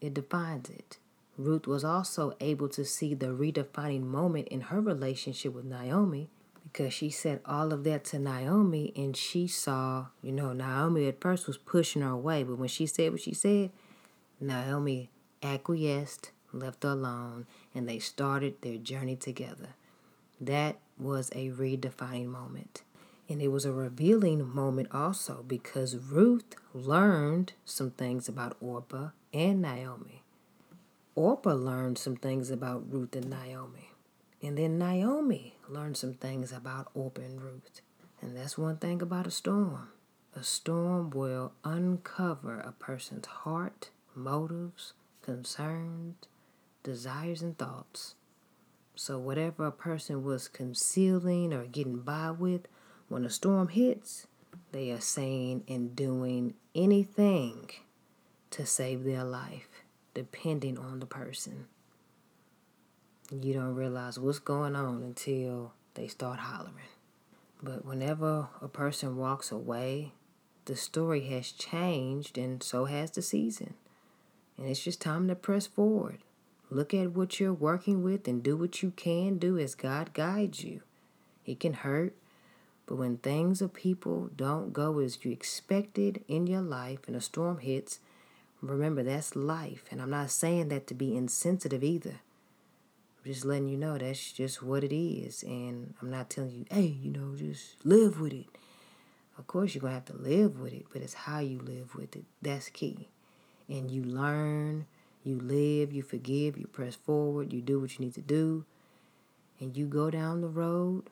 It 0.03 0.13
defines 0.13 0.69
it. 0.69 0.99
Ruth 1.39 1.67
was 1.67 1.83
also 1.83 2.35
able 2.41 2.69
to 2.71 2.85
see 2.85 3.15
the 3.15 3.29
redefining 3.29 4.03
moment 4.03 4.49
in 4.49 4.63
her 4.63 4.83
relationship 4.83 5.55
with 5.55 5.65
Naomi 5.65 6.29
because 6.63 6.93
she 6.93 7.09
said 7.09 7.41
all 7.47 7.73
of 7.73 7.85
that 7.85 8.05
to 8.07 8.19
Naomi, 8.19 8.93
and 8.95 9.17
she 9.17 9.47
saw, 9.47 10.09
you 10.23 10.33
know, 10.33 10.53
Naomi 10.53 11.09
at 11.09 11.23
first 11.23 11.47
was 11.47 11.57
pushing 11.57 12.03
her 12.03 12.11
away, 12.11 12.43
but 12.43 12.59
when 12.59 12.69
she 12.69 12.87
said 12.87 13.13
what 13.13 13.23
she 13.23 13.33
said, 13.33 13.71
Naomi 14.39 15.09
acquiesced, 15.43 16.31
left 16.53 16.85
alone, 16.85 17.47
and 17.75 17.89
they 17.89 17.99
started 17.99 18.61
their 18.61 18.79
journey 18.79 19.17
together. 19.17 19.71
That 20.41 20.77
was 20.99 21.31
a 21.31 21.51
redefining 21.51 22.27
moment. 22.27 22.83
And 23.29 23.43
it 23.43 23.49
was 23.49 23.65
a 23.65 23.73
revealing 23.73 24.55
moment 24.55 24.89
also 24.93 25.45
because 25.47 25.97
Ruth 25.97 26.55
learned 26.73 27.55
some 27.65 27.91
things 27.91 28.29
about 28.29 28.57
Orpah 28.61 29.11
and 29.33 29.61
Naomi. 29.61 30.23
Orpah 31.17 31.55
learned 31.55 31.99
some 31.99 32.17
things 32.17 32.51
about 32.51 32.85
Ruth 32.93 33.17
and 33.17 33.29
Naomi. 33.29 33.91
And 34.43 34.57
then 34.57 34.79
Naomi 34.79 35.55
learned 35.69 35.97
some 35.97 36.15
things 36.15 36.53
about 36.53 36.89
Orpah 36.95 37.23
and 37.23 37.43
Ruth. 37.43 37.81
And 38.21 38.37
that's 38.37 38.57
one 38.57 38.77
thing 38.77 39.03
about 39.03 39.27
a 39.27 39.31
storm. 39.31 39.89
A 40.35 40.45
storm 40.45 41.11
will 41.11 41.53
uncover 41.65 42.61
a 42.61 42.73
person's 42.73 43.27
heart, 43.27 43.91
motives, 44.15 44.93
concerns, 45.27 46.15
desires, 46.85 47.43
and 47.43 47.59
thoughts. 47.59 48.15
So, 48.95 49.19
whatever 49.19 49.67
a 49.67 49.73
person 49.73 50.25
was 50.25 50.47
concealing 50.47 51.53
or 51.53 51.65
getting 51.65 51.99
by 51.99 52.31
with, 52.31 52.69
when 53.09 53.25
a 53.25 53.31
storm 53.31 53.69
hits, 53.69 54.29
they 54.71 54.93
are 54.93 55.01
saying 55.01 55.65
and 55.69 55.97
doing 55.97 56.55
anything 56.77 57.71
to 58.53 58.65
save 58.65 59.03
their 59.03 59.25
life, 59.25 59.69
depending 60.15 60.79
on 60.79 61.01
the 61.01 61.07
person. 61.07 61.67
You 63.31 63.53
don't 63.53 63.75
realize 63.75 64.19
what's 64.19 64.39
going 64.39 64.77
on 64.77 65.03
until 65.03 65.73
they 65.95 66.07
start 66.07 66.39
hollering. 66.39 66.95
But 67.61 67.85
whenever 67.85 68.49
a 68.63 68.69
person 68.69 69.17
walks 69.17 69.51
away, 69.51 70.13
the 70.67 70.77
story 70.77 71.23
has 71.29 71.51
changed, 71.51 72.39
and 72.39 72.63
so 72.63 72.85
has 72.85 73.11
the 73.11 73.23
season. 73.23 73.75
And 74.57 74.69
it's 74.69 74.83
just 74.83 75.01
time 75.01 75.29
to 75.29 75.35
press 75.35 75.67
forward. 75.67 76.19
Look 76.71 76.93
at 76.95 77.13
what 77.13 77.39
you're 77.39 77.53
working 77.53 78.03
with 78.03 78.27
and 78.27 78.43
do 78.43 78.57
what 78.57 78.83
you 78.83 78.91
can 78.91 79.39
do 79.39 79.59
as 79.59 79.75
God 79.75 80.13
guides 80.15 80.65
you. 80.65 80.81
It 81.45 81.61
can 81.61 81.75
hurt, 81.75 82.17
but 82.87 82.97
when 82.97 83.19
things 83.19 83.63
or 83.63 83.69
people 83.69 84.31
don't 84.35 84.73
go 84.73 84.99
as 84.99 85.25
you 85.25 85.31
expected 85.31 86.25
in 86.27 86.47
your 86.47 86.63
life 86.63 87.01
and 87.07 87.15
a 87.15 87.21
storm 87.21 87.59
hits, 87.59 88.01
remember 88.61 89.03
that's 89.03 89.37
life. 89.37 89.85
And 89.91 90.03
I'm 90.03 90.11
not 90.11 90.31
saying 90.31 90.69
that 90.69 90.87
to 90.89 90.95
be 90.95 91.17
insensitive 91.17 91.85
either. 91.85 92.21
I'm 93.25 93.33
just 93.33 93.45
letting 93.45 93.69
you 93.69 93.77
know 93.77 93.99
that's 93.99 94.33
just 94.33 94.63
what 94.63 94.83
it 94.83 94.95
is. 94.95 95.43
And 95.45 95.95
I'm 96.03 96.11
not 96.11 96.31
telling 96.31 96.51
you, 96.51 96.65
hey, 96.71 96.87
you 97.01 97.11
know, 97.11 97.37
just 97.37 97.85
live 97.85 98.21
with 98.21 98.33
it. 98.33 98.47
Of 99.39 99.47
course, 99.47 99.75
you're 99.75 99.83
going 99.83 99.93
to 99.93 99.95
have 99.95 100.05
to 100.07 100.17
live 100.17 100.59
with 100.59 100.73
it, 100.73 100.87
but 100.93 101.03
it's 101.03 101.15
how 101.15 101.41
you 101.41 101.59
live 101.59 101.95
with 101.95 102.17
it. 102.17 102.25
That's 102.41 102.71
key. 102.71 103.09
And 103.69 103.91
you 103.91 104.03
learn 104.05 104.87
you 105.27 105.41
live, 105.41 105.93
you 105.93 106.03
forgive, 106.03 106.57
you 106.57 106.69
press 106.69 106.95
forward, 106.95 107.53
you 107.53 107.61
do 107.61 107.81
what 107.81 107.99
you 107.99 108.05
need 108.05 108.15
to 108.15 108.21
do, 108.21 108.65
and 109.59 109.77
you 109.77 109.87
go 109.87 110.09
down 110.09 110.41
the 110.41 110.49
road 110.49 111.11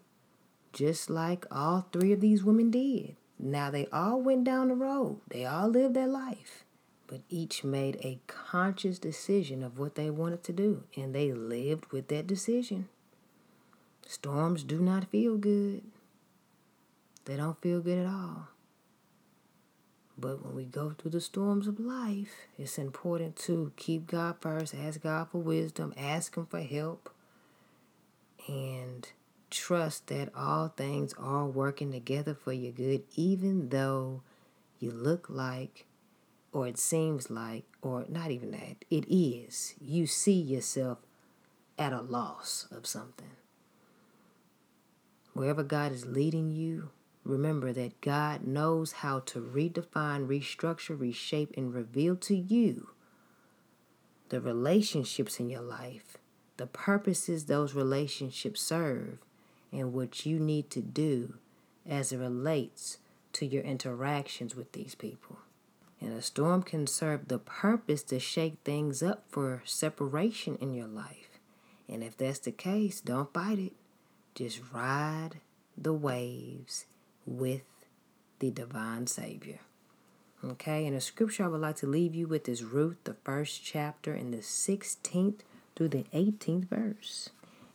just 0.73 1.11
like 1.11 1.45
all 1.51 1.87
three 1.93 2.13
of 2.13 2.21
these 2.21 2.45
women 2.45 2.71
did. 2.71 3.17
Now 3.39 3.71
they 3.71 3.87
all 3.93 4.21
went 4.21 4.45
down 4.45 4.69
the 4.69 4.77
road, 4.77 5.21
they 5.29 5.45
all 5.45 5.69
lived 5.69 5.95
their 5.95 6.07
life, 6.07 6.65
but 7.09 7.23
each 7.29 7.65
made 7.65 7.97
a 7.97 8.21
conscious 8.29 9.01
decision 9.01 9.65
of 9.65 9.79
what 9.79 9.97
they 9.97 10.11
wanted 10.11 10.45
to 10.45 10.53
do, 10.53 10.85
and 10.97 11.13
they 11.13 11.33
lived 11.33 11.87
with 11.91 12.07
that 12.09 12.29
decision. 12.29 12.89
Storms 14.07 14.63
do 14.63 14.79
not 14.79 15.11
feel 15.11 15.37
good. 15.37 15.83
They 17.25 17.37
don't 17.37 17.61
feel 17.61 17.81
good 17.81 17.99
at 17.99 18.07
all. 18.07 18.49
But 20.17 20.45
when 20.45 20.55
we 20.55 20.65
go 20.65 20.91
through 20.91 21.11
the 21.11 21.21
storms 21.21 21.67
of 21.67 21.81
life, 21.81 22.47
it's 22.57 22.79
important 22.79 23.37
to 23.37 23.73
keep 23.77 24.07
God 24.07 24.37
first, 24.41 24.75
ask 24.75 25.03
God 25.03 25.29
for 25.31 25.39
wisdom, 25.39 25.93
ask 25.97 26.37
Him 26.37 26.47
for 26.47 26.61
help, 26.61 27.11
and 28.47 29.09
trust 29.51 30.07
that 30.09 30.31
all 30.37 30.69
things 30.69 31.15
are 31.19 31.47
working 31.47 31.91
together 31.91 32.35
for 32.35 32.53
your 32.53 32.73
good, 32.73 33.03
even 33.17 33.71
though 33.71 34.23
you 34.79 34.91
look 34.93 35.27
like, 35.29 35.87
or 36.53 36.69
it 36.69 36.79
seems 36.79 37.31
like, 37.31 37.65
or 37.83 38.05
not 38.09 38.31
even 38.31 38.53
that, 38.53 38.85
it 38.91 39.05
is. 39.09 39.75
You 39.81 40.07
see 40.07 40.41
yourself 40.41 40.99
at 41.77 41.93
a 41.93 42.01
loss 42.01 42.69
of 42.71 42.87
something. 42.87 43.31
Wherever 45.33 45.65
God 45.65 45.91
is 45.91 46.07
leading 46.07 46.53
you, 46.53 46.91
remember 47.25 47.73
that 47.73 48.01
God 48.01 48.47
knows 48.47 48.93
how 48.93 49.21
to 49.21 49.41
redefine, 49.41 50.27
restructure, 50.27 50.99
reshape, 50.99 51.53
and 51.57 51.75
reveal 51.75 52.17
to 52.17 52.37
you 52.37 52.91
the 54.29 54.41
relationships 54.41 55.39
in 55.39 55.49
your 55.51 55.63
life, 55.63 56.17
the 56.57 56.67
purposes 56.67 57.45
those 57.45 57.75
relationships 57.75 58.61
serve, 58.61 59.19
and 59.73 59.93
what 59.93 60.25
you 60.25 60.39
need 60.39 60.71
to 60.71 60.81
do 60.81 61.35
as 61.89 62.13
it 62.13 62.19
relates 62.19 62.99
to 63.33 63.47
your 63.47 63.63
interactions 63.63 64.55
with 64.55 64.73
these 64.73 64.95
people. 64.95 65.39
And 66.01 66.13
a 66.13 66.23
storm 66.23 66.63
can 66.63 66.87
serve 66.87 67.29
the 67.29 67.39
purpose 67.39 68.03
to 68.05 68.19
shake 68.19 68.57
things 68.65 69.03
up 69.03 69.25
for 69.29 69.63
separation 69.65 70.57
in 70.61 70.75
your 70.75 70.87
life. 70.87 71.39
And 71.89 72.03
if 72.03 72.17
that's 72.17 72.39
the 72.41 72.53
case, 72.53 73.01
don't 73.01 73.33
fight 73.33 73.59
it. 73.59 73.73
Just 74.35 74.61
ride 74.73 75.41
the 75.77 75.93
waves 75.93 76.87
with 77.27 77.63
the 78.39 78.51
divine 78.51 79.07
Savior. 79.07 79.61
Okay, 80.45 80.87
and 80.87 80.95
the 80.95 81.01
scripture 81.01 81.45
I 81.45 81.49
would 81.49 81.61
like 81.63 81.77
to 81.77 81.87
leave 81.87 82.15
you 82.15 82.27
with 82.27 82.49
is 82.49 82.63
Ruth, 82.63 82.97
the 83.05 83.15
first 83.25 83.65
chapter, 83.65 84.15
in 84.15 84.31
the 84.31 84.39
16th 84.39 85.41
through 85.75 85.89
the 85.89 86.05
18th 86.13 86.69
verse. 86.69 87.31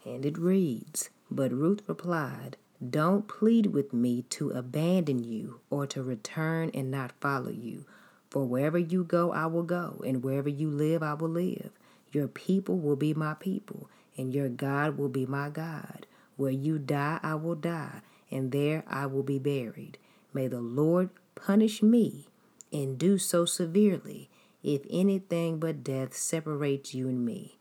And 0.06 0.26
it 0.26 0.38
reads 0.38 1.10
But 1.32 1.52
Ruth 1.52 1.82
replied, 1.88 2.58
Don't 2.88 3.28
plead 3.28 3.68
with 3.68 3.92
me 3.92 4.24
to 4.30 4.52
abandon 4.52 5.24
you 5.24 5.62
or 5.72 5.88
to 5.88 6.04
return 6.04 6.70
and 6.74 6.92
not 6.92 7.14
follow 7.20 7.52
you. 7.52 7.86
For 8.30 8.46
wherever 8.46 8.78
you 8.78 9.04
go, 9.04 9.32
I 9.32 9.48
will 9.48 9.64
go, 9.64 10.04
and 10.06 10.24
wherever 10.24 10.50
you 10.50 10.70
live, 10.70 11.02
I 11.02 11.16
will 11.16 11.30
live. 11.30 11.72
Your 12.12 12.28
people 12.28 12.78
will 12.78 12.96
be 12.96 13.14
my 13.16 13.34
people, 13.34 13.90
and 14.16 14.34
your 14.34 14.50
God 14.50 14.98
will 14.98 15.10
be 15.10 15.26
my 15.26 15.50
God. 15.50 16.06
Where 16.38 16.52
you 16.52 16.78
die, 16.78 17.20
I 17.24 17.36
will 17.36 17.56
die, 17.56 18.02
and 18.32 18.52
there 18.52 18.84
I 18.88 19.06
will 19.06 19.24
be 19.24 19.40
buried. 19.40 19.98
May 20.34 20.48
the 20.48 20.62
Lord 20.62 21.10
punish 21.36 21.82
me 21.82 22.28
and 22.72 22.98
do 22.98 23.18
so 23.18 23.46
severely 23.46 24.30
if 24.64 24.82
anything 24.90 25.60
but 25.60 25.84
death 25.84 26.16
separates 26.16 26.94
you 26.94 27.08
and 27.08 27.26
me. 27.26 27.58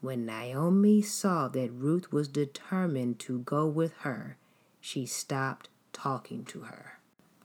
When 0.00 0.26
Naomi 0.26 1.02
saw 1.02 1.48
that 1.48 1.72
Ruth 1.72 2.12
was 2.12 2.28
determined 2.28 3.18
to 3.20 3.40
go 3.40 3.66
with 3.66 3.92
her, 3.98 4.36
she 4.80 5.06
stopped 5.06 5.68
talking 5.92 6.44
to 6.46 6.60
her. 6.60 6.98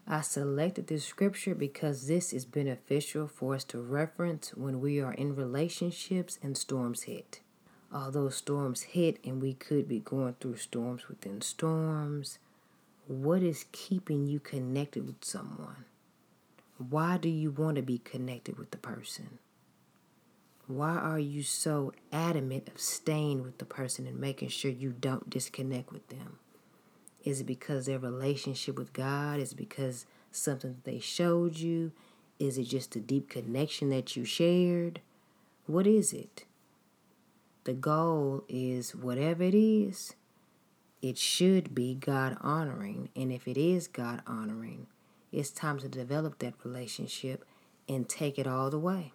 I 0.07 0.21
selected 0.21 0.87
this 0.87 1.05
scripture 1.05 1.55
because 1.55 2.07
this 2.07 2.33
is 2.33 2.45
beneficial 2.45 3.27
for 3.27 3.55
us 3.55 3.63
to 3.65 3.81
reference 3.81 4.53
when 4.53 4.81
we 4.81 4.99
are 4.99 5.13
in 5.13 5.35
relationships 5.35 6.37
and 6.43 6.57
storms 6.57 7.03
hit. 7.03 7.39
Although 7.91 8.29
storms 8.29 8.81
hit 8.81 9.19
and 9.23 9.41
we 9.41 9.53
could 9.53 9.87
be 9.87 9.99
going 9.99 10.35
through 10.39 10.57
storms 10.57 11.07
within 11.07 11.41
storms, 11.41 12.37
what 13.07 13.43
is 13.43 13.65
keeping 13.71 14.27
you 14.27 14.39
connected 14.39 15.05
with 15.05 15.23
someone? 15.23 15.85
Why 16.77 17.17
do 17.17 17.29
you 17.29 17.51
want 17.51 17.75
to 17.75 17.81
be 17.81 17.99
connected 17.99 18.57
with 18.57 18.71
the 18.71 18.77
person? 18.77 19.39
Why 20.67 20.95
are 20.95 21.19
you 21.19 21.43
so 21.43 21.91
adamant 22.11 22.69
of 22.69 22.79
staying 22.79 23.43
with 23.43 23.57
the 23.57 23.65
person 23.65 24.07
and 24.07 24.19
making 24.19 24.49
sure 24.49 24.71
you 24.71 24.93
don't 24.97 25.29
disconnect 25.29 25.91
with 25.91 26.07
them? 26.07 26.39
Is 27.23 27.41
it 27.41 27.45
because 27.45 27.85
their 27.85 27.99
relationship 27.99 28.77
with 28.77 28.93
God? 28.93 29.39
Is 29.39 29.51
it 29.51 29.57
because 29.57 30.05
something 30.31 30.71
that 30.71 30.83
they 30.83 30.99
showed 30.99 31.57
you? 31.57 31.91
Is 32.39 32.57
it 32.57 32.63
just 32.63 32.95
a 32.95 32.99
deep 32.99 33.29
connection 33.29 33.89
that 33.89 34.15
you 34.15 34.25
shared? 34.25 35.01
What 35.65 35.85
is 35.85 36.13
it? 36.13 36.45
The 37.65 37.73
goal 37.73 38.43
is 38.49 38.95
whatever 38.95 39.43
it 39.43 39.55
is, 39.55 40.15
it 41.03 41.17
should 41.17 41.75
be 41.75 41.93
God 41.93 42.37
honoring. 42.39 43.09
And 43.13 43.29
if 43.31 43.45
it 43.45 43.57
is 43.57 43.89
God 43.89 44.21
honoring, 44.25 44.87
it's 45.33 45.49
time 45.49 45.77
to 45.79 45.89
develop 45.89 46.39
that 46.39 46.53
relationship 46.63 47.43
and 47.89 48.07
take 48.07 48.39
it 48.39 48.47
all 48.47 48.69
the 48.69 48.79
way. 48.79 49.11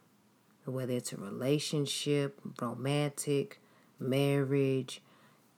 Whether 0.67 0.93
it's 0.93 1.15
a 1.15 1.17
relationship, 1.17 2.39
romantic, 2.61 3.59
marriage, 3.99 5.01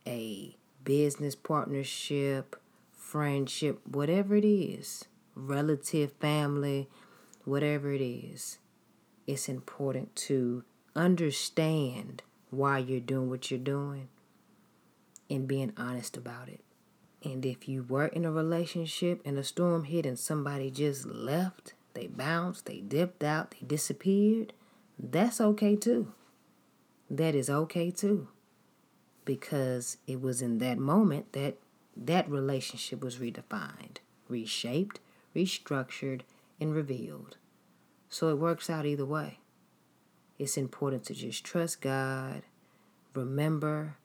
a 0.07 0.57
business 0.85 1.35
partnership, 1.35 2.55
friendship, 2.93 3.81
whatever 3.85 4.37
it 4.37 4.45
is, 4.45 5.07
relative, 5.35 6.13
family, 6.21 6.89
whatever 7.45 7.93
it 7.93 8.01
is, 8.01 8.59
it's 9.27 9.49
important 9.49 10.15
to 10.15 10.63
understand 10.95 12.23
why 12.51 12.79
you're 12.79 13.01
doing 13.01 13.29
what 13.29 13.51
you're 13.51 13.59
doing 13.59 14.07
and 15.31 15.47
being 15.47 15.73
honest 15.77 16.17
about 16.17 16.49
it. 16.49 16.61
And 17.23 17.45
if 17.47 17.69
you 17.69 17.83
were 17.83 18.07
in 18.07 18.25
a 18.25 18.33
relationship 18.33 19.21
and 19.25 19.39
a 19.39 19.45
storm 19.45 19.85
hit 19.85 20.05
and 20.07 20.19
somebody 20.19 20.71
just 20.71 21.07
left, 21.07 21.75
they 21.95 22.07
bounced, 22.07 22.67
they 22.67 22.81
dipped 22.81 23.23
out, 23.23 23.53
they 23.53 23.67
disappeared, 23.67 24.53
that's 24.99 25.41
okay 25.41 25.77
too. 25.77 26.13
That 27.09 27.35
is 27.35 27.51
okay 27.51 27.91
too. 27.91 28.29
Because 29.25 29.99
it 30.07 30.21
was 30.21 30.43
in 30.43 30.59
that 30.59 30.79
moment 30.79 31.33
that 31.33 31.57
that 31.97 32.29
relationship 32.29 33.03
was 33.03 33.17
redefined, 33.17 33.99
reshaped, 34.29 35.01
restructured, 35.37 36.23
and 36.59 36.75
revealed. 36.75 37.37
So 38.09 38.29
it 38.29 38.39
works 38.39 38.71
out 38.71 38.87
either 38.87 39.05
way. 39.05 39.39
It's 40.39 40.57
important 40.57 41.05
to 41.05 41.15
just 41.15 41.45
trust 41.45 41.83
God, 41.83 42.43
remember 43.15 43.97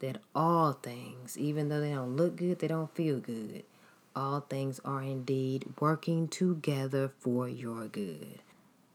that 0.00 0.20
all 0.34 0.72
things, 0.72 1.38
even 1.38 1.68
though 1.68 1.80
they 1.80 1.92
don't 1.92 2.16
look 2.16 2.36
good, 2.36 2.58
they 2.58 2.68
don't 2.68 2.94
feel 2.94 3.20
good, 3.20 3.64
all 4.14 4.40
things 4.40 4.80
are 4.84 5.02
indeed 5.02 5.64
working 5.78 6.28
together 6.28 7.10
for 7.20 7.48
your 7.48 7.86
good. 7.86 8.40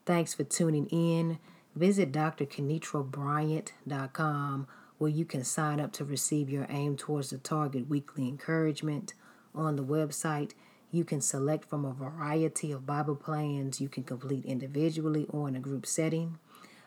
Thanks 0.05 0.33
for 0.33 0.43
tuning 0.43 0.87
in. 0.87 1.39
Visit 1.75 2.11
drkenitrabryant.com 2.11 4.67
where 4.97 5.11
you 5.11 5.25
can 5.25 5.43
sign 5.43 5.79
up 5.79 5.91
to 5.93 6.05
receive 6.05 6.49
your 6.49 6.65
Aim 6.69 6.95
Towards 6.95 7.31
the 7.31 7.37
Target 7.37 7.89
weekly 7.89 8.27
encouragement. 8.27 9.13
On 9.53 9.75
the 9.75 9.83
website, 9.83 10.51
you 10.91 11.03
can 11.03 11.21
select 11.21 11.65
from 11.65 11.83
a 11.83 11.93
variety 11.93 12.71
of 12.71 12.85
Bible 12.85 13.15
plans 13.15 13.81
you 13.81 13.89
can 13.89 14.03
complete 14.03 14.45
individually 14.45 15.25
or 15.29 15.49
in 15.49 15.55
a 15.55 15.59
group 15.59 15.85
setting. 15.85 16.37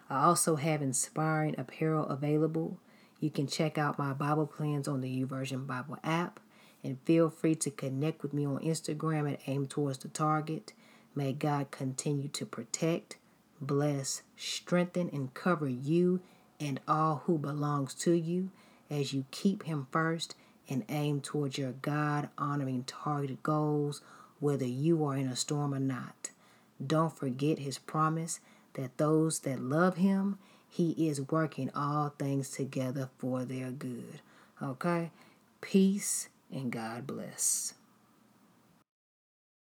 I 0.09 0.25
also 0.25 0.57
have 0.57 0.81
inspiring 0.81 1.55
apparel 1.59 2.07
available 2.07 2.79
you 3.21 3.31
can 3.31 3.47
check 3.47 3.79
out 3.79 3.99
my 3.99 4.13
Bible 4.13 4.47
plans 4.47 4.87
on 4.87 5.01
the 5.01 5.25
YouVersion 5.25 5.67
Bible 5.67 5.99
app 6.05 6.41
and 6.85 7.01
feel 7.05 7.31
free 7.31 7.55
to 7.57 7.71
connect 7.71 8.23
with 8.23 8.33
me 8.33 8.47
on 8.47 8.59
Instagram 8.59 9.33
at 9.33 9.41
Aim 9.47 9.67
Towards 9.67 9.99
the 9.99 10.09
Target. 10.09 10.73
May 11.15 11.33
God 11.33 11.71
continue 11.71 12.29
to 12.29 12.47
protect, 12.47 13.17
bless, 13.61 14.23
strengthen, 14.37 15.11
and 15.13 15.35
cover 15.35 15.69
you 15.69 16.21
and 16.61 16.81
all 16.87 17.23
who 17.27 17.39
belongs 17.39 17.95
to 17.95 18.13
you 18.13 18.51
as 18.91 19.13
you 19.13 19.25
keep 19.31 19.65
him 19.65 19.87
first 19.91 20.35
and 20.69 20.85
aim 20.89 21.21
towards 21.21 21.59
your 21.59 21.73
God 21.73 22.29
honoring 22.37 22.85
targeted 22.85 23.43
goals, 23.43 24.03
whether 24.39 24.67
you 24.67 25.05
are 25.05 25.17
in 25.17 25.27
a 25.27 25.37
storm 25.37 25.75
or 25.75 25.81
not. 25.81 26.31
Don't 26.85 27.17
forget 27.17 27.59
his 27.59 27.79
promise 27.79 28.41
that 28.75 28.99
those 28.99 29.41
that 29.41 29.61
love 29.61 29.97
him, 29.97 30.39
he 30.79 31.09
is 31.09 31.21
working 31.21 31.73
all 31.75 32.15
things 32.21 32.51
together 32.51 33.09
for 33.19 33.45
their 33.45 33.73
good. 33.73 34.21
Okay? 34.63 35.11
Peace 35.61 36.29
and 36.53 36.71
God 36.71 37.05
bless. 37.05 37.75